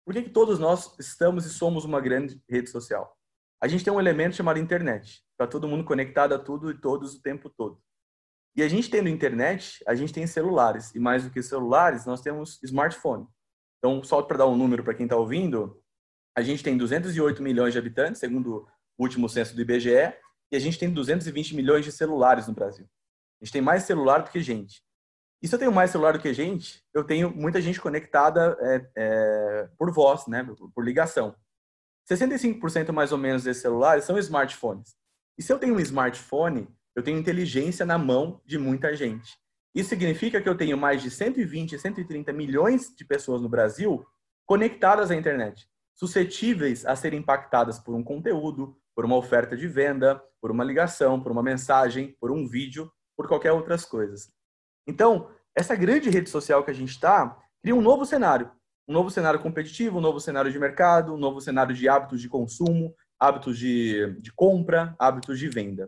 [0.05, 3.17] Por que, que todos nós estamos e somos uma grande rede social?
[3.61, 7.15] A gente tem um elemento chamado internet, para todo mundo conectado a tudo e todos
[7.15, 7.81] o tempo todo.
[8.55, 10.93] E a gente tendo internet, a gente tem celulares.
[10.95, 13.27] E mais do que celulares, nós temos smartphone.
[13.77, 15.81] Então, só para dar um número para quem está ouvindo,
[16.35, 20.13] a gente tem 208 milhões de habitantes, segundo o último censo do IBGE,
[20.51, 22.87] e a gente tem 220 milhões de celulares no Brasil.
[23.41, 24.81] A gente tem mais celular do que gente.
[25.41, 28.89] E se eu tenho mais celular do que gente, eu tenho muita gente conectada é,
[28.95, 31.35] é, por voz, né, por ligação.
[32.09, 34.95] 65% mais ou menos desses celulares são smartphones.
[35.37, 39.37] E se eu tenho um smartphone, eu tenho inteligência na mão de muita gente.
[39.77, 44.03] Isso significa que eu tenho mais de 120, 130 milhões de pessoas no Brasil
[44.43, 50.19] conectadas à internet, suscetíveis a serem impactadas por um conteúdo, por uma oferta de venda,
[50.41, 54.31] por uma ligação, por uma mensagem, por um vídeo, por qualquer outras coisas.
[54.87, 58.49] Então, essa grande rede social que a gente está cria um novo cenário,
[58.87, 62.27] um novo cenário competitivo, um novo cenário de mercado, um novo cenário de hábitos de
[62.27, 65.87] consumo, hábitos de, de compra, hábitos de venda.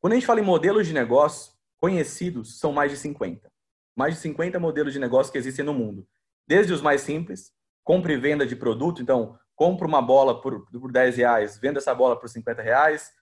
[0.00, 1.55] Quando a gente fala em modelos de negócio,
[1.86, 3.48] conhecidos são mais de 50.
[3.96, 6.04] Mais de 50 modelos de negócio que existem no mundo.
[6.44, 7.52] Desde os mais simples,
[7.84, 9.00] compra e venda de produto.
[9.00, 13.12] Então, compra uma bola por, por 10 reais, venda essa bola por 50 reais.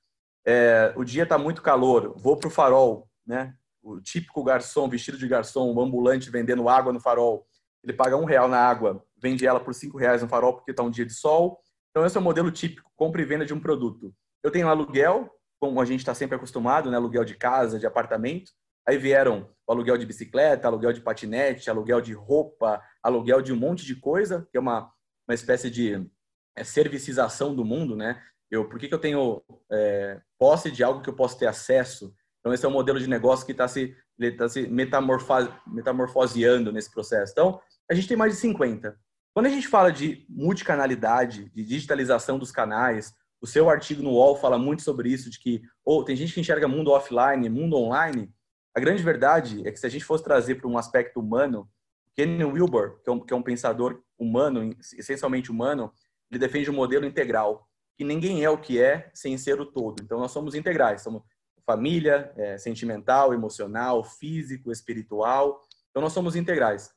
[0.47, 3.55] É, o dia está muito calor, vou para o farol, né?
[3.83, 7.47] O típico garçom, vestido de garçom, um ambulante vendendo água no farol.
[7.83, 10.83] Ele paga um real na água, vende ela por cinco reais no farol porque está
[10.83, 11.61] um dia de sol.
[11.91, 14.15] Então, esse é o modelo típico, compra e venda de um produto.
[14.43, 15.31] Eu tenho aluguel,
[15.65, 16.97] como a gente está sempre acostumado, né?
[16.97, 18.53] aluguel de casa, de apartamento.
[18.87, 23.57] Aí vieram o aluguel de bicicleta, aluguel de patinete, aluguel de roupa, aluguel de um
[23.57, 24.93] monte de coisa, que é uma,
[25.27, 26.07] uma espécie de
[26.55, 28.23] é, servicização do mundo, né?
[28.51, 32.15] Eu, por que, que eu tenho é, posse de algo que eu posso ter acesso?
[32.41, 33.97] Então, esse é um modelo de negócio que está se,
[34.37, 37.33] tá se metamorfoseando nesse processo.
[37.33, 37.59] Então,
[37.91, 38.95] a gente tem mais de 50.
[39.33, 44.37] Quando a gente fala de multicanalidade, de digitalização dos canais, O seu artigo no UOL
[44.37, 48.33] fala muito sobre isso, de que ou tem gente que enxerga mundo offline, mundo online.
[48.75, 51.69] A grande verdade é que se a gente fosse trazer para um aspecto humano,
[52.17, 55.93] Ken Wilber, que é, um, que é um pensador humano, essencialmente humano,
[56.31, 60.03] ele defende um modelo integral, que ninguém é o que é sem ser o todo.
[60.03, 61.23] Então nós somos integrais, somos
[61.67, 65.61] família, é, sentimental, emocional, físico, espiritual.
[65.91, 66.95] Então nós somos integrais.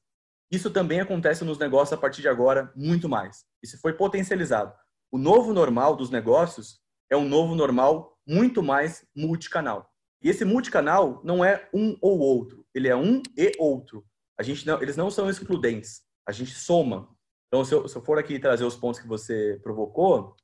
[0.50, 3.44] Isso também acontece nos negócios a partir de agora muito mais.
[3.62, 4.74] Isso foi potencializado.
[5.12, 9.90] O novo normal dos negócios é um novo normal muito mais multicanal.
[10.22, 14.06] E esse multicanal não é um ou outro, ele é um e outro.
[14.38, 17.10] A gente não, eles não são excludentes, a gente soma.
[17.48, 20.36] Então, se eu, se eu for aqui trazer os pontos que você provocou,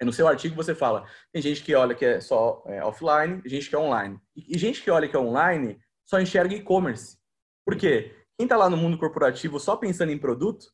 [0.00, 3.40] é no seu artigo você fala, tem gente que olha que é só é, offline,
[3.46, 4.18] gente que é online.
[4.36, 7.18] E, e gente que olha que é online só enxerga e-commerce.
[7.64, 8.16] Por quê?
[8.38, 10.66] Quem está lá no mundo corporativo só pensando em produto,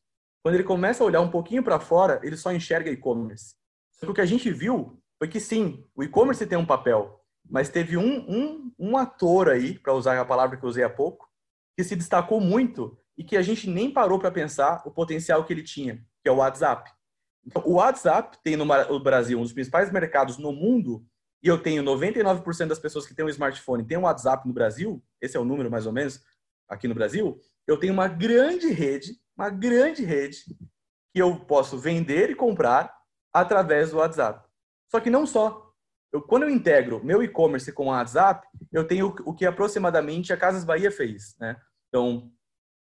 [0.47, 3.53] quando ele começa a olhar um pouquinho para fora, ele só enxerga e-commerce.
[4.01, 7.97] O que a gente viu foi que sim, o e-commerce tem um papel, mas teve
[7.97, 11.29] um, um, um ator aí, para usar a palavra que eu usei há pouco,
[11.75, 15.51] que se destacou muito e que a gente nem parou para pensar o potencial que
[15.51, 16.89] ele tinha, que é o WhatsApp.
[17.45, 18.65] Então, o WhatsApp tem no
[19.01, 21.05] Brasil um dos principais mercados no mundo
[21.43, 25.03] e eu tenho 99% das pessoas que têm um smartphone têm um WhatsApp no Brasil,
[25.19, 26.23] esse é o número mais ou menos
[26.69, 30.43] aqui no Brasil, eu tenho uma grande rede, uma grande rede,
[31.13, 32.93] que eu posso vender e comprar
[33.33, 34.47] através do WhatsApp.
[34.89, 35.71] Só que não só.
[36.11, 40.37] Eu, quando eu integro meu e-commerce com o WhatsApp, eu tenho o que aproximadamente a
[40.37, 41.35] Casas Bahia fez.
[41.39, 41.55] Né?
[41.89, 42.31] Então,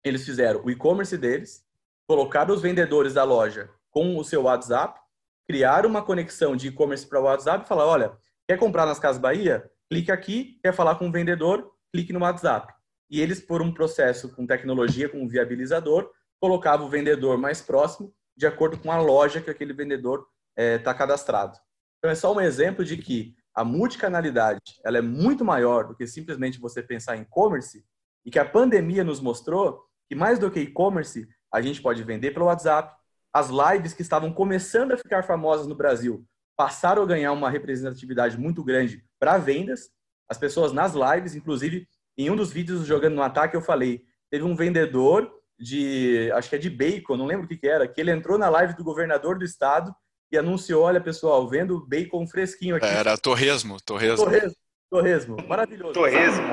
[0.03, 1.65] eles fizeram o e-commerce deles,
[2.07, 4.99] colocaram os vendedores da loja com o seu WhatsApp,
[5.47, 9.21] criaram uma conexão de e-commerce para o WhatsApp e falaram, olha, quer comprar nas Casas
[9.21, 9.69] Bahia?
[9.89, 11.71] Clique aqui, quer falar com o vendedor?
[11.91, 12.75] Clique no WhatsApp
[13.09, 18.13] e eles, por um processo com tecnologia, com um viabilizador, colocavam o vendedor mais próximo
[18.35, 21.57] de acordo com a loja que aquele vendedor está é, cadastrado.
[21.97, 26.05] Então, é só um exemplo de que a multicanalidade ela é muito maior do que
[26.05, 27.85] simplesmente você pensar em e-commerce
[28.25, 32.31] e que a pandemia nos mostrou que mais do que e-commerce, a gente pode vender
[32.31, 32.93] pelo WhatsApp.
[33.33, 38.37] As lives que estavam começando a ficar famosas no Brasil passaram a ganhar uma representatividade
[38.37, 39.89] muito grande para vendas.
[40.29, 44.43] As pessoas nas lives, inclusive, em um dos vídeos jogando no ataque, eu falei: teve
[44.43, 47.99] um vendedor de, acho que é de bacon, não lembro o que, que era, que
[47.99, 49.93] ele entrou na live do governador do estado
[50.31, 52.85] e anunciou: olha, pessoal, vendo bacon fresquinho aqui.
[52.85, 54.25] Era torresmo, torresmo.
[54.25, 54.55] Torresmo,
[54.89, 55.93] torresmo maravilhoso.
[55.93, 56.43] Torresmo,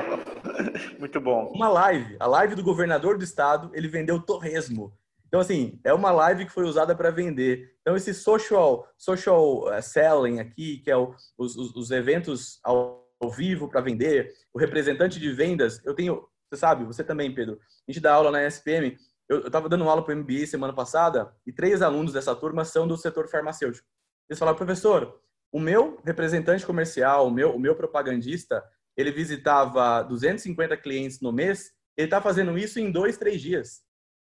[0.99, 1.51] muito bom.
[1.53, 4.93] Uma live, a live do governador do estado, ele vendeu torresmo.
[5.27, 7.73] Então, assim, é uma live que foi usada para vender.
[7.81, 13.31] Então, esse social, social eh, selling aqui, que é o, os, os eventos ao ao
[13.31, 17.91] vivo para vender, o representante de vendas, eu tenho, você sabe, você também, Pedro, a
[17.91, 21.51] gente dá aula na SPM, eu estava dando aula para o MBA semana passada e
[21.51, 23.87] três alunos dessa turma são do setor farmacêutico.
[24.29, 25.19] Eles falaram, professor,
[25.51, 28.63] o meu representante comercial, o meu, o meu propagandista,
[28.95, 33.81] ele visitava 250 clientes no mês, ele está fazendo isso em dois, três dias.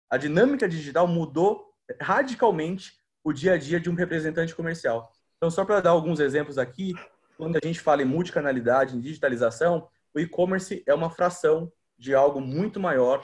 [0.10, 5.12] A dinâmica digital mudou radicalmente o dia a dia de um representante comercial.
[5.38, 6.94] Então, só para dar alguns exemplos aqui,
[7.38, 12.42] quando a gente fala em multicanalidade, em digitalização, o e-commerce é uma fração de algo
[12.42, 13.24] muito maior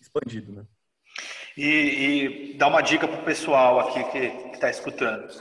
[0.00, 0.52] expandido.
[0.52, 0.64] Né?
[1.56, 1.68] E,
[2.52, 5.32] e dá uma dica para o pessoal aqui que está escutando.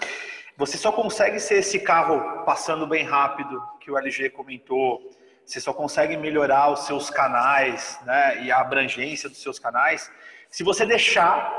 [0.56, 5.02] Você só consegue ser esse carro passando bem rápido, que o LG comentou.
[5.44, 10.12] Você só consegue melhorar os seus canais né, e a abrangência dos seus canais
[10.48, 11.58] se você deixar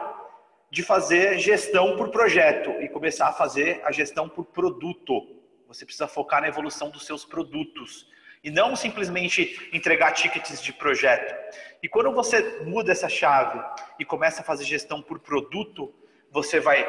[0.70, 5.26] de fazer gestão por projeto e começar a fazer a gestão por produto.
[5.66, 8.06] Você precisa focar na evolução dos seus produtos
[8.42, 11.34] e não simplesmente entregar tickets de projeto.
[11.82, 13.60] E quando você muda essa chave
[13.98, 15.94] e começa a fazer gestão por produto,
[16.30, 16.86] você vai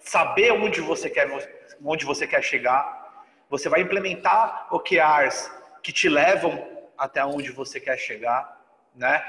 [0.00, 1.28] saber onde você quer,
[1.84, 5.50] onde você quer chegar, você vai implementar OKRs
[5.82, 8.60] que te levam até onde você quer chegar,
[8.94, 9.24] né?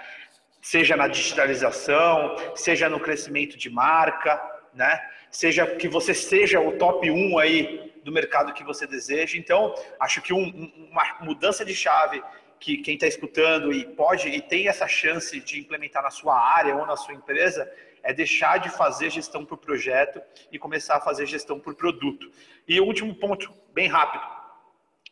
[0.62, 4.42] Seja na digitalização, seja no crescimento de marca,
[4.74, 5.00] né?
[5.30, 9.38] Seja que você seja o top 1 aí do mercado que você deseja.
[9.38, 12.24] Então, acho que um, uma mudança de chave
[12.58, 16.74] que quem está escutando e pode e tem essa chance de implementar na sua área
[16.74, 17.70] ou na sua empresa
[18.02, 22.32] é deixar de fazer gestão por projeto e começar a fazer gestão por produto.
[22.66, 24.24] E o último ponto, bem rápido,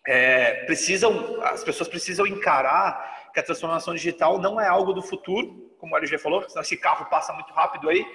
[0.08, 5.76] é, precisam as pessoas precisam encarar que a transformação digital não é algo do futuro,
[5.78, 8.06] como o LG falou, senão esse carro passa muito rápido aí,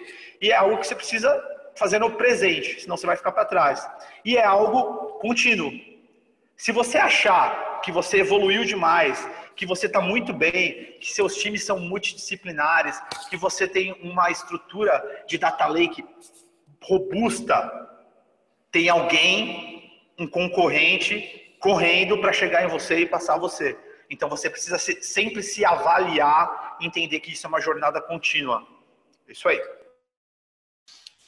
[0.41, 1.31] e é algo que você precisa
[1.77, 3.89] fazer no presente, senão você vai ficar para trás.
[4.25, 5.73] E é algo contínuo.
[6.57, 11.64] Se você achar que você evoluiu demais, que você está muito bem, que seus times
[11.64, 16.05] são multidisciplinares, que você tem uma estrutura de data lake
[16.83, 17.89] robusta,
[18.71, 23.77] tem alguém, um concorrente correndo para chegar em você e passar você.
[24.09, 28.66] Então você precisa sempre se avaliar, entender que isso é uma jornada contínua.
[29.29, 29.61] Isso aí.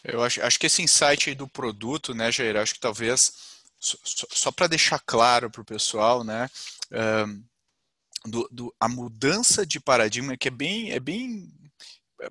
[0.04, 3.32] Eu acho, acho que esse insight do produto, né, Jair, acho que talvez,
[3.78, 6.50] só, só para deixar claro para o pessoal, né,
[7.26, 7.44] um,
[8.24, 11.52] do, do, a mudança de paradigma, que é bem, é bem,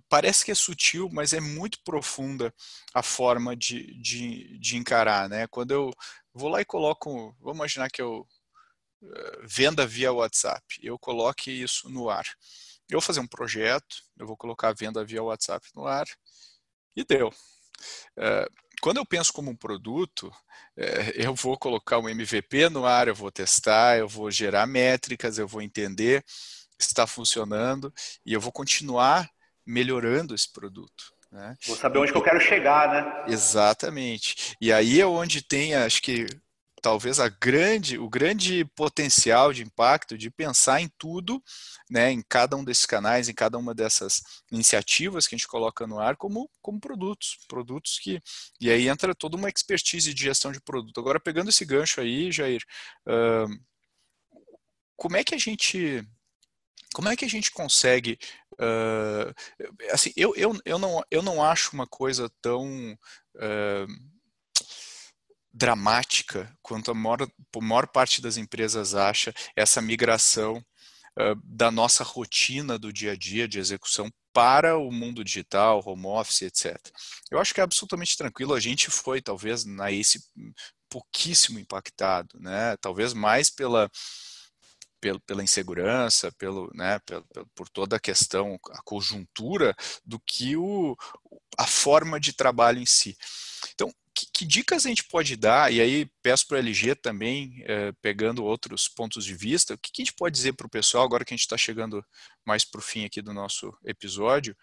[0.09, 2.53] parece que é sutil, mas é muito profunda
[2.93, 5.93] a forma de, de, de encarar, né, quando eu
[6.33, 8.27] vou lá e coloco, vamos imaginar que eu
[9.01, 12.25] uh, venda via WhatsApp, eu coloque isso no ar.
[12.89, 16.05] Eu vou fazer um projeto, eu vou colocar a venda via WhatsApp no ar,
[16.95, 17.33] e deu.
[18.17, 18.47] É,
[18.81, 20.33] quando eu penso como um produto,
[20.75, 25.37] é, eu vou colocar um MVP no ar, eu vou testar, eu vou gerar métricas,
[25.37, 27.93] eu vou entender se está funcionando
[28.25, 29.29] e eu vou continuar
[29.65, 31.13] melhorando esse produto.
[31.31, 31.55] Né?
[31.65, 33.33] Vou saber onde que eu quero chegar, né?
[33.33, 34.57] Exatamente.
[34.59, 36.25] E aí é onde tem, acho que
[36.81, 41.41] talvez a grande, o grande potencial de impacto de pensar em tudo,
[41.89, 44.21] né, em cada um desses canais, em cada uma dessas
[44.51, 48.19] iniciativas que a gente coloca no ar como, como produtos, produtos que
[48.59, 50.99] e aí entra toda uma expertise de gestão de produto.
[50.99, 52.63] Agora pegando esse gancho aí, Jair,
[53.07, 53.47] uh,
[54.95, 56.03] como é que a gente
[56.93, 58.17] como é que a gente consegue
[58.53, 59.33] uh,
[59.91, 62.93] assim eu, eu, eu, não, eu não acho uma coisa tão
[63.35, 64.20] uh,
[65.53, 70.57] dramática quanto a maior, a maior parte das empresas acha essa migração
[71.19, 76.05] uh, da nossa rotina do dia a dia de execução para o mundo digital, home
[76.05, 76.77] office, etc.
[77.29, 78.53] Eu acho que é absolutamente tranquilo.
[78.53, 80.23] A gente foi, talvez, na esse
[80.89, 82.75] pouquíssimo impactado, né?
[82.77, 83.89] Talvez mais pela
[85.25, 87.25] pela insegurança, pelo, né, pelo,
[87.55, 89.75] por toda a questão, a conjuntura,
[90.05, 90.95] do que o,
[91.57, 93.17] a forma de trabalho em si.
[93.73, 93.91] Então,
[94.25, 95.71] que, que, dicas a gente pode dar?
[95.73, 99.91] E aí peço para o LG também, é, pegando outros pontos de vista, o que,
[99.91, 102.05] que a gente pode dizer para o pessoal, agora que a gente está chegando
[102.45, 104.55] mais para o fim aqui do nosso episódio?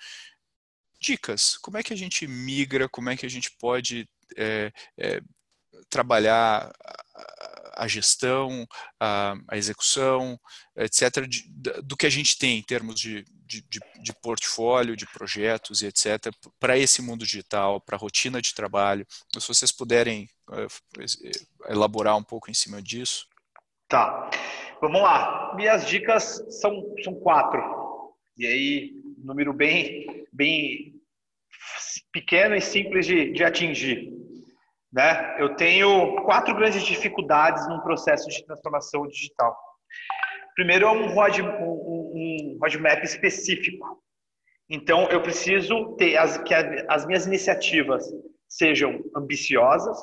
[1.00, 5.20] Dicas, como é que a gente migra, como é que a gente pode é, é,
[5.88, 6.72] trabalhar
[7.79, 8.66] a gestão,
[9.01, 10.39] a, a execução,
[10.76, 11.45] etc., de,
[11.83, 13.62] do que a gente tem em termos de, de,
[14.03, 19.07] de, portfólio, de projetos e etc., para esse mundo digital, para a rotina de trabalho.
[19.39, 23.26] Se vocês puderem uh, elaborar um pouco em cima disso.
[23.89, 24.29] Tá,
[24.81, 25.55] vamos lá.
[25.55, 27.62] Minhas dicas são, são quatro.
[28.37, 30.95] E aí, número bem, bem
[32.12, 34.17] pequeno e simples de, de atingir.
[34.93, 35.36] Né?
[35.39, 39.57] Eu tenho quatro grandes dificuldades num processo de transformação digital.
[40.55, 44.03] Primeiro é um, road, um, um roadmap específico.
[44.68, 48.05] Então, eu preciso ter as, que as minhas iniciativas
[48.49, 49.99] sejam ambiciosas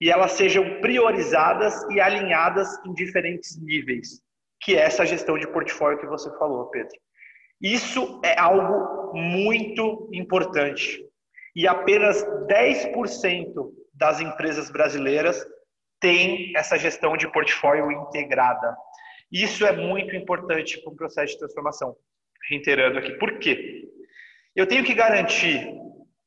[0.00, 4.22] e elas sejam priorizadas e alinhadas em diferentes níveis,
[4.62, 6.96] que é essa gestão de portfólio que você falou, Pedro.
[7.60, 11.04] Isso é algo muito importante.
[11.54, 15.46] E apenas 10% das empresas brasileiras
[16.00, 18.74] tem essa gestão de portfólio integrada.
[19.30, 21.94] Isso é muito importante para o processo de transformação.
[22.48, 23.84] Reiterando aqui, por quê?
[24.56, 25.70] Eu tenho que garantir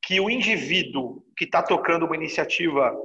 [0.03, 2.95] que o indivíduo que está tocando uma iniciativa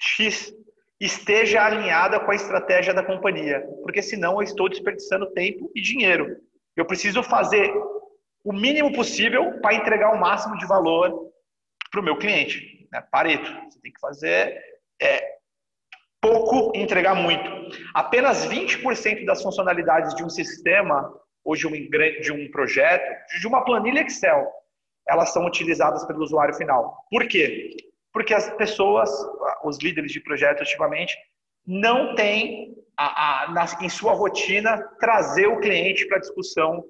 [0.00, 0.52] X
[0.98, 6.38] esteja alinhada com a estratégia da companhia, porque senão eu estou desperdiçando tempo e dinheiro.
[6.74, 7.70] Eu preciso fazer
[8.42, 11.30] o mínimo possível para entregar o máximo de valor
[11.90, 13.02] para o meu cliente né?
[13.10, 13.50] Pareto.
[13.64, 14.60] Você tem que fazer
[15.00, 15.38] é,
[16.20, 17.48] pouco e entregar muito.
[17.94, 21.12] Apenas 20% das funcionalidades de um sistema
[21.44, 23.04] ou de um, de um projeto,
[23.40, 24.46] de uma planilha Excel,
[25.08, 27.06] elas são utilizadas pelo usuário final.
[27.10, 27.76] Por quê?
[28.12, 29.10] Porque as pessoas,
[29.64, 31.16] os líderes de projeto ultimamente,
[31.66, 36.84] não têm a, a, na, em sua rotina trazer o cliente para a discussão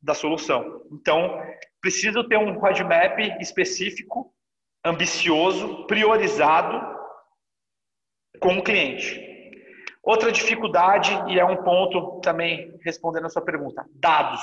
[0.00, 0.82] da solução.
[0.92, 1.42] Então,
[1.80, 4.32] preciso ter um roadmap específico
[4.84, 6.80] ambicioso, priorizado
[8.40, 9.26] com o cliente.
[10.02, 14.40] Outra dificuldade, e é um ponto também respondendo a sua pergunta, dados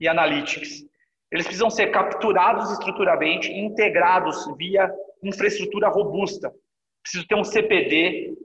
[0.00, 0.84] e analytics.
[1.30, 4.90] Eles precisam ser capturados estruturalmente e integrados via
[5.22, 6.52] infraestrutura robusta.
[7.02, 8.36] Preciso ter um CPD,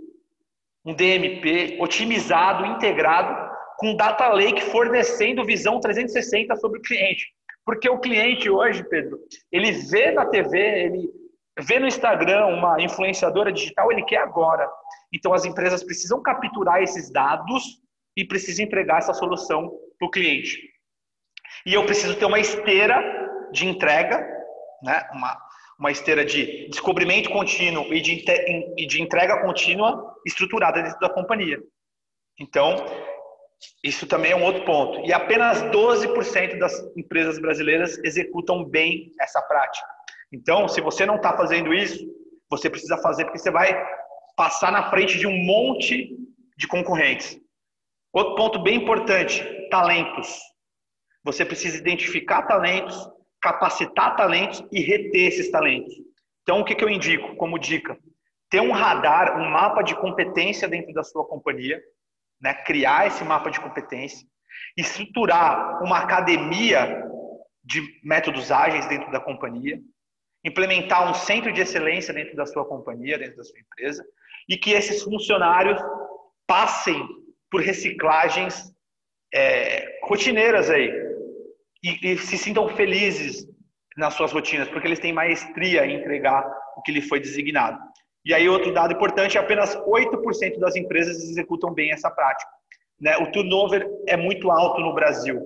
[0.85, 7.27] um DMP otimizado, integrado, com data lake fornecendo visão 360 sobre o cliente.
[7.65, 9.19] Porque o cliente hoje, Pedro,
[9.51, 11.20] ele vê na TV, ele
[11.59, 14.69] vê no Instagram uma influenciadora digital, ele quer agora.
[15.13, 17.63] Então as empresas precisam capturar esses dados
[18.15, 20.57] e precisam entregar essa solução para o cliente.
[21.65, 22.99] E eu preciso ter uma esteira
[23.51, 24.17] de entrega,
[24.83, 25.07] né?
[25.13, 25.37] uma,
[25.77, 28.23] uma esteira de descobrimento contínuo e de,
[28.77, 31.59] e de entrega contínua estruturada dentro da companhia.
[32.39, 32.75] Então,
[33.83, 35.05] isso também é um outro ponto.
[35.05, 39.85] E apenas 12% das empresas brasileiras executam bem essa prática.
[40.31, 41.99] Então, se você não está fazendo isso,
[42.49, 43.73] você precisa fazer porque você vai
[44.35, 46.15] passar na frente de um monte
[46.57, 47.39] de concorrentes.
[48.13, 50.39] Outro ponto bem importante: talentos.
[51.23, 52.97] Você precisa identificar talentos,
[53.41, 55.93] capacitar talentos e reter esses talentos.
[56.41, 57.97] Então, o que, eu indico como dica?
[58.49, 61.79] Ter um radar, um mapa de competência dentro da sua companhia,
[62.41, 62.53] né?
[62.53, 64.27] criar esse mapa de competência,
[64.75, 67.03] estruturar uma academia
[67.63, 69.79] de métodos ágeis dentro da companhia,
[70.43, 74.03] implementar um centro de excelência dentro da sua companhia, dentro da sua empresa,
[74.49, 75.79] e que esses funcionários
[76.47, 77.07] passem
[77.49, 78.73] por reciclagens
[79.33, 80.91] é, rotineiras aí
[81.83, 83.47] e, e se sintam felizes
[83.97, 87.79] nas suas rotinas, porque eles têm maestria em entregar o que lhe foi designado.
[88.23, 92.51] E aí, outro dado importante, apenas 8% das empresas executam bem essa prática.
[92.99, 93.17] Né?
[93.17, 95.39] O turnover é muito alto no Brasil.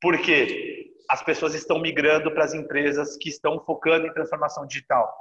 [0.00, 0.73] Por quê?
[1.08, 5.12] As pessoas estão migrando para as empresas que estão focando em transformação digital.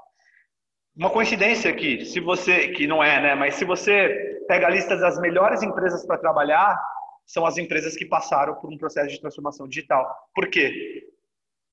[0.95, 3.35] Uma coincidência aqui, se você, que não é, né?
[3.35, 6.79] Mas se você pega a lista das melhores empresas para trabalhar,
[7.25, 10.07] são as empresas que passaram por um processo de transformação digital.
[10.35, 11.07] Por quê?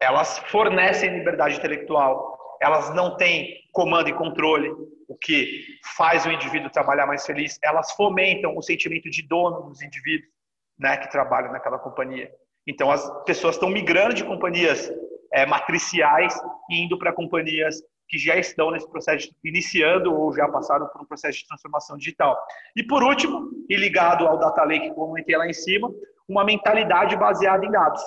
[0.01, 4.71] Elas fornecem liberdade intelectual, elas não têm comando e controle,
[5.09, 7.59] o que faz o indivíduo trabalhar mais feliz.
[7.63, 10.31] Elas fomentam o sentimento de dono dos indivíduos,
[10.79, 12.33] né, que trabalham naquela companhia.
[12.71, 14.89] Então as pessoas estão migrando de companhias
[15.33, 16.41] é, matriciais
[16.71, 21.05] e indo para companhias que já estão nesse processo, iniciando ou já passaram por um
[21.05, 22.37] processo de transformação digital.
[22.77, 25.91] E por último, e ligado ao Data Lake que eu comentei lá em cima,
[26.29, 28.03] uma mentalidade baseada em dados.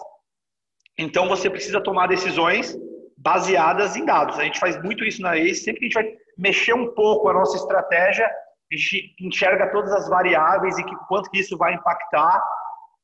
[0.97, 2.78] Então você precisa tomar decisões
[3.18, 4.39] baseadas em dados.
[4.39, 7.28] A gente faz muito isso na ACE, sempre que a gente vai mexer um pouco
[7.28, 11.74] a nossa estratégia, a gente enxerga todas as variáveis e que, quanto que isso vai
[11.74, 12.41] impactar.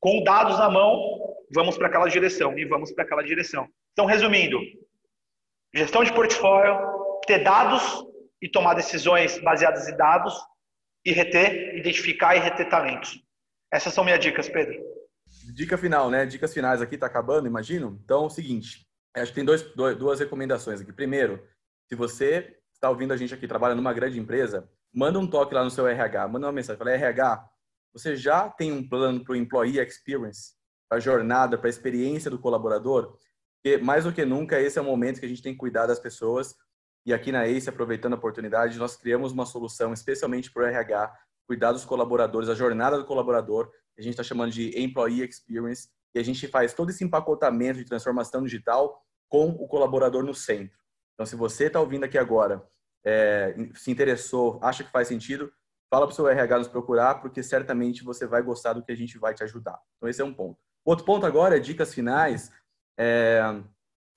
[0.00, 0.98] Com dados na mão,
[1.52, 3.68] vamos para aquela direção e vamos para aquela direção.
[3.92, 4.58] Então, resumindo,
[5.74, 6.76] gestão de portfólio,
[7.26, 8.04] ter dados
[8.40, 10.34] e tomar decisões baseadas em dados
[11.04, 13.22] e reter, identificar e reter talentos.
[13.72, 14.74] Essas são minhas dicas, Pedro.
[15.54, 16.26] Dica final, né?
[16.26, 18.00] Dicas finais aqui, tá acabando, imagino.
[18.04, 18.86] Então, é o seguinte,
[19.16, 20.92] acho que tem dois, dois, duas recomendações aqui.
[20.92, 21.42] Primeiro,
[21.88, 25.62] se você está ouvindo a gente aqui, trabalha numa grande empresa, manda um toque lá
[25.62, 27.48] no seu RH, manda uma mensagem, fala, RH,
[27.92, 30.54] você já tem um plano para o Employee Experience,
[30.90, 33.16] para a jornada, para a experiência do colaborador?
[33.62, 35.86] Porque, mais do que nunca, esse é o momento que a gente tem que cuidar
[35.86, 36.56] das pessoas.
[37.06, 41.16] E aqui na ACE, aproveitando a oportunidade, nós criamos uma solução especialmente para o RH,
[41.46, 46.18] cuidar dos colaboradores, a jornada do colaborador, a gente está chamando de Employee Experience, e
[46.18, 50.76] a gente faz todo esse empacotamento de transformação digital com o colaborador no centro.
[51.14, 52.66] Então, se você está ouvindo aqui agora,
[53.04, 55.52] é, se interessou, acha que faz sentido,
[55.88, 58.96] fala para o seu RH nos procurar, porque certamente você vai gostar do que a
[58.96, 59.78] gente vai te ajudar.
[59.96, 60.58] Então, esse é um ponto.
[60.84, 62.50] Outro ponto agora dicas finais.
[62.98, 63.40] É,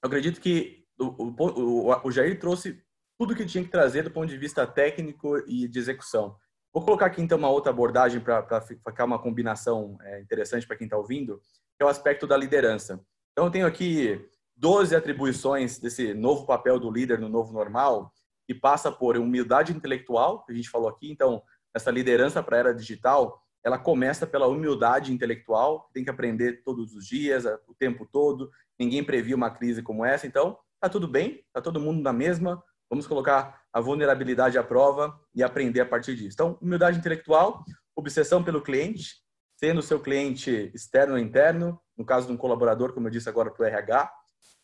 [0.03, 2.81] eu acredito que o, o, o Jair trouxe
[3.17, 6.35] tudo que tinha que trazer do ponto de vista técnico e de execução.
[6.73, 10.85] Vou colocar aqui então uma outra abordagem para ficar uma combinação é, interessante para quem
[10.85, 11.39] está ouvindo,
[11.77, 12.99] que é o aspecto da liderança.
[13.31, 18.11] Então, eu tenho aqui 12 atribuições desse novo papel do líder no novo normal,
[18.47, 21.11] que passa por humildade intelectual, que a gente falou aqui.
[21.11, 21.43] Então,
[21.75, 26.93] essa liderança para a era digital, ela começa pela humildade intelectual, tem que aprender todos
[26.93, 28.51] os dias, o tempo todo.
[28.77, 32.61] Ninguém previu uma crise como essa, então tá tudo bem, tá todo mundo na mesma.
[32.89, 36.33] Vamos colocar a vulnerabilidade à prova e aprender a partir disso.
[36.33, 37.63] Então, humildade intelectual,
[37.95, 39.23] obsessão pelo cliente,
[39.57, 43.49] sendo seu cliente externo ou interno, no caso de um colaborador, como eu disse agora
[43.49, 44.11] para o RH.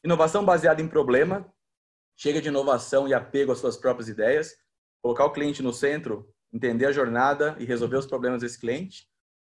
[0.04, 1.50] Inovação baseada em problema,
[2.18, 4.54] chega de inovação e apego às suas próprias ideias,
[5.02, 9.08] colocar o cliente no centro, entender a jornada e resolver os problemas desse cliente.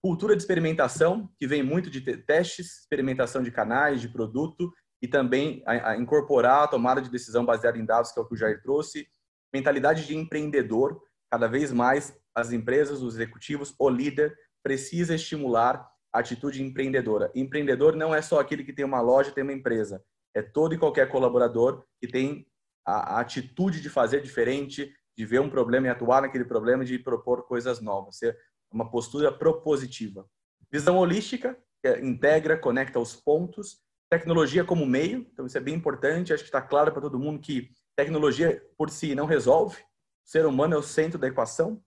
[0.04, 4.72] Cultura de experimentação, que vem muito de testes, experimentação de canais, de produto
[5.02, 8.26] e também a, a incorporar a tomada de decisão baseada em dados, que é o
[8.26, 9.08] que o Jair trouxe.
[9.54, 16.20] Mentalidade de empreendedor, cada vez mais as empresas, os executivos, o líder precisa estimular a
[16.20, 17.32] atitude empreendedora.
[17.36, 20.04] Empreendedor não é só aquele que tem uma loja, tem uma empresa.
[20.36, 22.48] É todo e qualquer colaborador que tem
[22.86, 27.44] a, atitude de fazer diferente, de ver um problema e atuar naquele problema, de propor
[27.44, 28.38] coisas novas, ser
[28.72, 30.28] uma postura propositiva.
[30.72, 33.82] Visão holística, que é, integra, conecta os pontos.
[34.10, 36.34] Tecnologia como meio, então isso é bem importante.
[36.34, 39.78] Acho que está claro para todo mundo que tecnologia por si não resolve.
[40.26, 41.82] O ser humano é o centro da equação.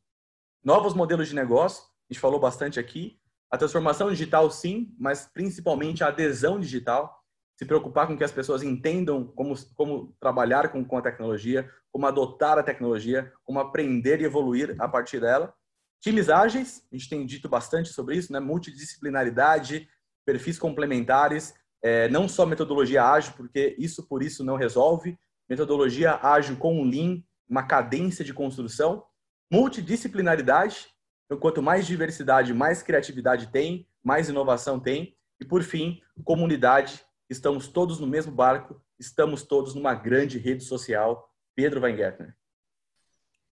[0.62, 3.18] Novos modelos de negócio, a gente falou bastante aqui.
[3.50, 7.24] A transformação digital, sim, mas principalmente a adesão digital.
[7.56, 12.04] se preocupar com que as pessoas entendam como, como trabalhar com, com a tecnologia, como
[12.04, 15.54] adotar a tecnologia, como aprender e evoluir a partir dela.
[15.98, 18.38] Times ágeis, a gente tem dito bastante sobre isso, né?
[18.38, 19.88] multidisciplinaridade,
[20.22, 25.18] perfis complementares, é, não só metodologia ágil, porque isso por isso não resolve,
[25.48, 29.02] metodologia ágil com um Lean, uma cadência de construção,
[29.50, 30.88] multidisciplinaridade,
[31.24, 37.68] então quanto mais diversidade, mais criatividade tem, mais inovação tem, e por fim, comunidade, estamos
[37.68, 41.32] todos no mesmo barco, estamos todos numa grande rede social.
[41.56, 42.36] Pedro Weingärtner.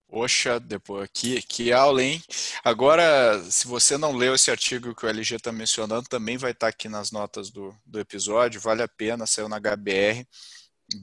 [0.09, 2.21] Poxa, depois que, que aula, hein?
[2.65, 6.65] Agora, se você não leu esse artigo que o LG está mencionando, também vai estar
[6.65, 10.27] tá aqui nas notas do, do episódio, vale a pena, saiu na HBR,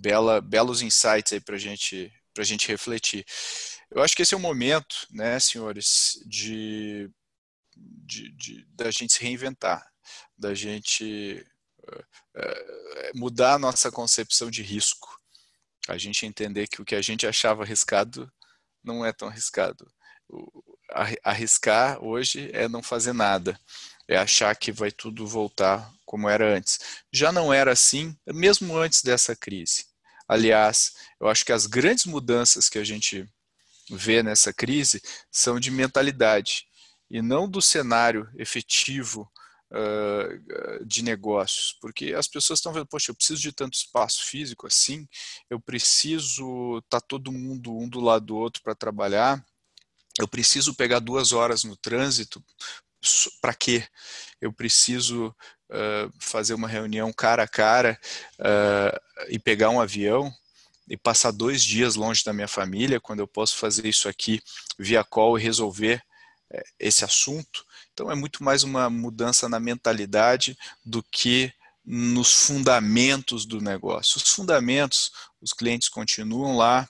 [0.01, 3.25] Bela, belos insights aí para gente, a gente refletir.
[3.91, 7.11] Eu acho que esse é o momento, né, senhores, de,
[7.75, 9.83] de, de da gente se reinventar,
[10.37, 11.43] da gente
[11.85, 15.18] uh, mudar a nossa concepção de risco,
[15.89, 18.30] a gente entender que o que a gente achava arriscado
[18.82, 19.91] não é tão arriscado.
[21.22, 23.59] Arriscar hoje é não fazer nada,
[24.07, 26.78] é achar que vai tudo voltar como era antes.
[27.12, 29.86] Já não era assim, mesmo antes dessa crise.
[30.26, 33.26] Aliás, eu acho que as grandes mudanças que a gente
[33.91, 36.66] vê nessa crise são de mentalidade
[37.11, 39.30] e não do cenário efetivo
[39.73, 44.66] uh, de negócios, porque as pessoas estão vendo, poxa, eu preciso de tanto espaço físico
[44.66, 45.07] assim,
[45.51, 49.45] eu preciso estar tá todo mundo um do lado do outro para trabalhar,
[50.19, 52.43] eu preciso pegar duas horas no trânsito,
[53.41, 53.87] para quê?
[54.41, 55.29] Eu preciso
[55.71, 57.99] uh, fazer uma reunião cara a cara
[58.41, 60.33] uh, e pegar um avião
[60.89, 64.41] e passar dois dias longe da minha família, quando eu posso fazer isso aqui
[64.79, 66.03] via call e resolver
[66.53, 67.64] uh, esse assunto.
[67.99, 71.53] Então é muito mais uma mudança na mentalidade do que
[71.85, 74.19] nos fundamentos do negócio.
[74.19, 76.89] Os fundamentos, os clientes continuam lá,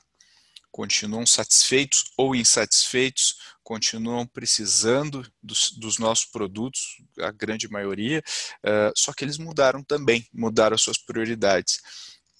[0.70, 8.22] continuam satisfeitos ou insatisfeitos, continuam precisando dos, dos nossos produtos, a grande maioria,
[8.62, 11.80] uh, só que eles mudaram também, mudaram as suas prioridades.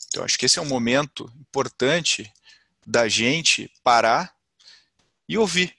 [0.09, 2.31] Então, acho que esse é um momento importante
[2.87, 4.31] da gente parar
[5.27, 5.75] e ouvir.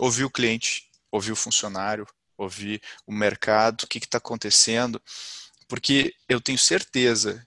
[0.00, 2.06] Ouvir o cliente, ouvir o funcionário,
[2.36, 5.02] ouvir o mercado, o que está acontecendo,
[5.66, 7.46] porque eu tenho certeza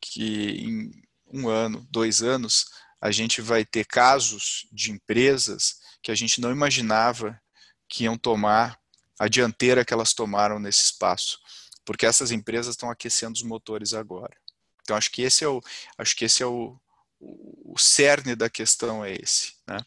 [0.00, 2.66] que em um ano, dois anos,
[3.00, 7.40] a gente vai ter casos de empresas que a gente não imaginava
[7.88, 8.78] que iam tomar
[9.18, 11.38] a dianteira que elas tomaram nesse espaço,
[11.84, 14.36] porque essas empresas estão aquecendo os motores agora.
[14.82, 15.60] Então acho que esse é o,
[15.96, 16.78] acho que esse é o,
[17.20, 19.54] o, o cerne da questão é esse.
[19.66, 19.78] Né?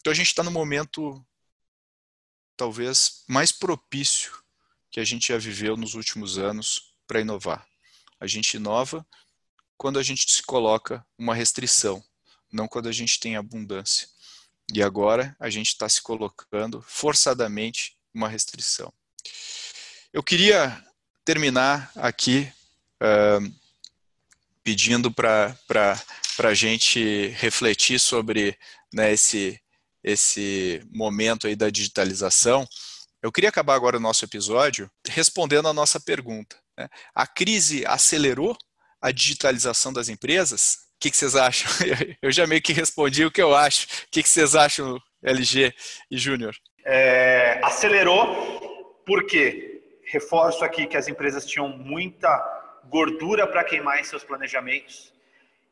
[0.00, 1.24] Então a gente está no momento
[2.58, 4.32] talvez mais propício
[4.90, 7.66] que a gente já viveu nos últimos anos para inovar.
[8.20, 9.06] A gente inova
[9.76, 12.04] quando a gente se coloca uma restrição,
[12.52, 14.08] não quando a gente tem abundância.
[14.74, 18.92] E agora a gente está se colocando forçadamente uma restrição.
[20.12, 20.84] Eu queria
[21.24, 22.52] terminar aqui
[23.00, 23.54] uh,
[24.64, 25.56] pedindo para
[26.42, 28.58] a gente refletir sobre
[28.92, 29.60] né, esse,
[30.08, 32.66] esse momento aí da digitalização,
[33.22, 36.56] eu queria acabar agora o nosso episódio respondendo a nossa pergunta.
[36.76, 36.88] Né?
[37.14, 38.56] A crise acelerou
[39.02, 40.78] a digitalização das empresas?
[40.96, 41.70] O que, que, vocês acham?
[42.22, 43.86] Eu já meio que respondi o que eu acho.
[43.86, 45.72] O que, que vocês acham, LG
[46.10, 46.56] e Júnior?
[46.84, 52.28] É, acelerou porque, reforço aqui que as empresas tinham muita
[52.88, 55.12] gordura para queimar em seus planejamentos.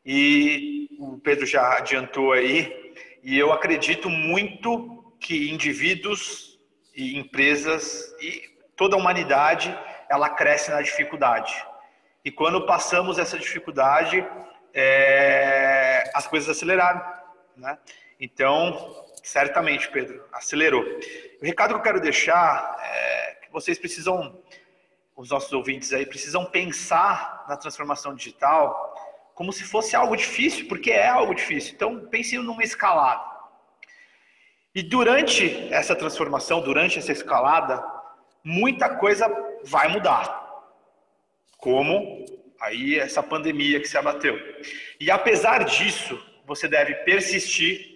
[0.05, 6.59] E o Pedro já adiantou aí, e eu acredito muito que indivíduos
[6.95, 8.43] e empresas e
[8.75, 9.77] toda a humanidade
[10.09, 11.53] ela cresce na dificuldade.
[12.23, 14.25] E quando passamos essa dificuldade,
[14.73, 17.01] é, as coisas aceleraram,
[17.55, 17.77] né?
[18.19, 20.83] Então, certamente, Pedro, acelerou.
[21.41, 24.41] O recado que eu quero deixar é que vocês precisam,
[25.15, 28.95] os nossos ouvintes aí, precisam pensar na transformação digital
[29.37, 31.73] como se fosse algo difícil, porque é algo difícil.
[31.75, 33.23] Então, pense numa escalada.
[34.73, 37.85] E durante essa transformação, durante essa escalada,
[38.43, 39.27] muita coisa
[39.63, 40.25] vai mudar.
[41.55, 42.25] Como
[42.59, 44.35] aí essa pandemia que se abateu.
[44.99, 47.95] E apesar disso, você deve persistir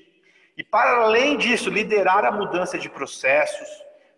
[0.56, 3.68] e para além disso, liderar a mudança de processos,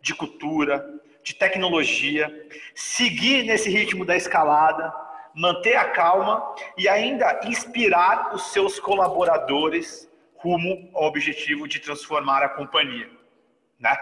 [0.01, 0.85] de cultura,
[1.23, 2.29] de tecnologia,
[2.75, 4.93] seguir nesse ritmo da escalada,
[5.35, 12.49] manter a calma e ainda inspirar os seus colaboradores rumo ao objetivo de transformar a
[12.49, 13.09] companhia.
[13.79, 13.97] Né?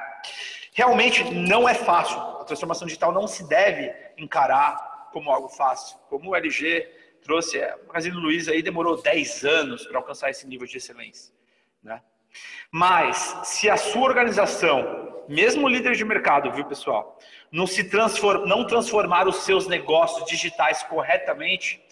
[0.74, 2.18] Realmente não é fácil.
[2.20, 5.98] A transformação digital não se deve encarar como algo fácil.
[6.10, 6.88] Como o LG
[7.22, 11.34] trouxe, é, o Magazine Luiza aí demorou 10 anos para alcançar esse nível de excelência.
[11.84, 12.02] Né?
[12.72, 17.20] Mas, se a sua organização, mesmo líder de mercado, viu pessoal,
[17.52, 21.84] não, se transform, não transformar os seus negócios digitais corretamente,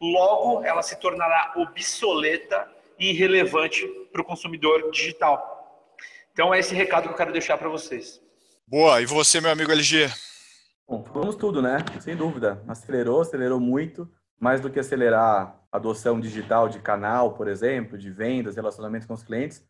[0.00, 5.94] logo ela se tornará obsoleta e irrelevante para o consumidor digital.
[6.32, 8.20] Então é esse recado que eu quero deixar para vocês.
[8.66, 10.10] Boa, e você, meu amigo LG?
[10.88, 11.78] Bom, vamos tudo, né?
[12.00, 12.62] Sem dúvida.
[12.66, 14.10] Acelerou, acelerou muito,
[14.40, 19.14] mais do que acelerar a adoção digital de canal, por exemplo, de vendas, relacionamentos com
[19.14, 19.64] os clientes.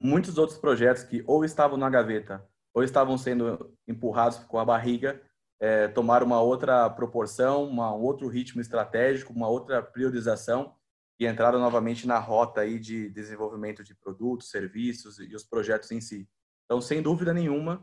[0.00, 2.44] Muitos outros projetos que ou estavam na gaveta
[2.76, 5.18] ou estavam sendo empurrados com a barriga
[5.58, 10.76] é, tomaram uma outra proporção, uma, um outro ritmo estratégico, uma outra priorização
[11.18, 16.02] e entraram novamente na rota aí de desenvolvimento de produtos, serviços e os projetos em
[16.02, 16.28] si.
[16.66, 17.82] Então, sem dúvida nenhuma,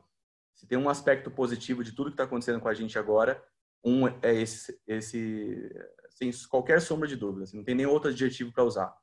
[0.54, 3.44] se tem um aspecto positivo de tudo que está acontecendo com a gente agora,
[3.84, 5.72] um é esse, esse
[6.12, 8.96] sem qualquer sombra de dúvida, assim, não tem nenhum outro adjetivo para usar.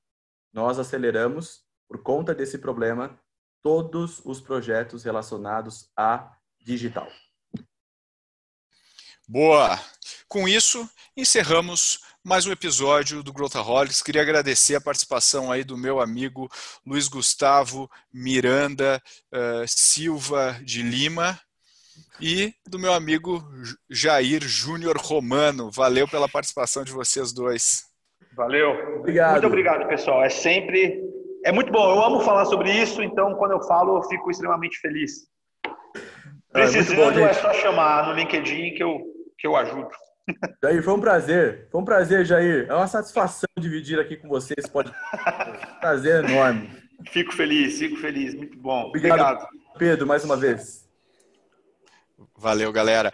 [0.53, 3.19] Nós aceleramos, por conta desse problema,
[3.63, 7.09] todos os projetos relacionados a digital.
[9.29, 9.79] Boa!
[10.29, 14.03] Com isso, encerramos mais um episódio do Growthaholics.
[14.03, 16.49] Queria agradecer a participação aí do meu amigo
[16.87, 19.01] Luiz Gustavo Miranda
[19.33, 21.41] uh, Silva de Lima
[22.21, 23.43] e do meu amigo
[23.89, 25.71] Jair Júnior Romano.
[25.71, 27.85] Valeu pela participação de vocês dois.
[28.35, 28.99] Valeu.
[28.99, 29.33] Obrigado.
[29.33, 30.23] Muito obrigado, pessoal.
[30.23, 31.10] É sempre
[31.45, 31.91] é muito bom.
[31.91, 35.29] Eu amo falar sobre isso, então quando eu falo, eu fico extremamente feliz.
[36.53, 39.01] Precisando é, bom, é só chamar no LinkedIn que eu
[39.39, 39.89] que eu ajudo.
[40.63, 41.69] Jair, foi um prazer.
[41.71, 42.67] Foi um prazer, Jair.
[42.69, 44.67] É uma satisfação dividir aqui com vocês.
[44.67, 44.93] Pode...
[45.81, 46.71] prazer enorme.
[47.09, 48.35] Fico feliz, fico feliz.
[48.35, 48.89] Muito bom.
[48.89, 49.49] Obrigado, Obrigado.
[49.79, 50.87] Pedro, mais uma vez.
[52.37, 53.11] Valeu, galera.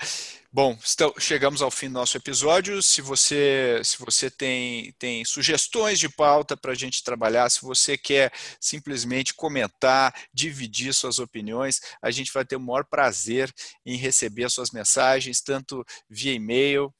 [0.57, 2.83] Bom, então, chegamos ao fim do nosso episódio.
[2.83, 7.99] Se você, se você tem, tem sugestões de pauta para a gente trabalhar, se você
[7.99, 13.53] quer simplesmente comentar, dividir suas opiniões, a gente vai ter o maior prazer
[13.85, 16.91] em receber as suas mensagens, tanto via e-mail,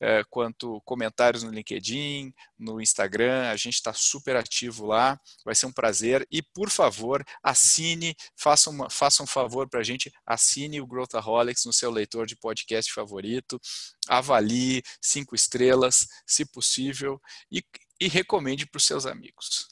[0.00, 3.50] é, quanto comentários no LinkedIn, no Instagram.
[3.50, 6.26] A gente está super ativo lá, vai ser um prazer.
[6.30, 11.64] E, por favor, assine, faça, uma, faça um favor para a gente, assine o Growthaholics
[11.64, 13.60] no seu leitor de podcast favorito,
[14.08, 17.20] avalie cinco estrelas, se possível,
[17.50, 17.62] e,
[18.00, 19.66] e recomende para os seus amigos.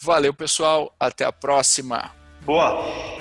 [0.00, 0.94] Valeu, pessoal.
[0.98, 2.14] Até a próxima.
[2.42, 3.13] Boa.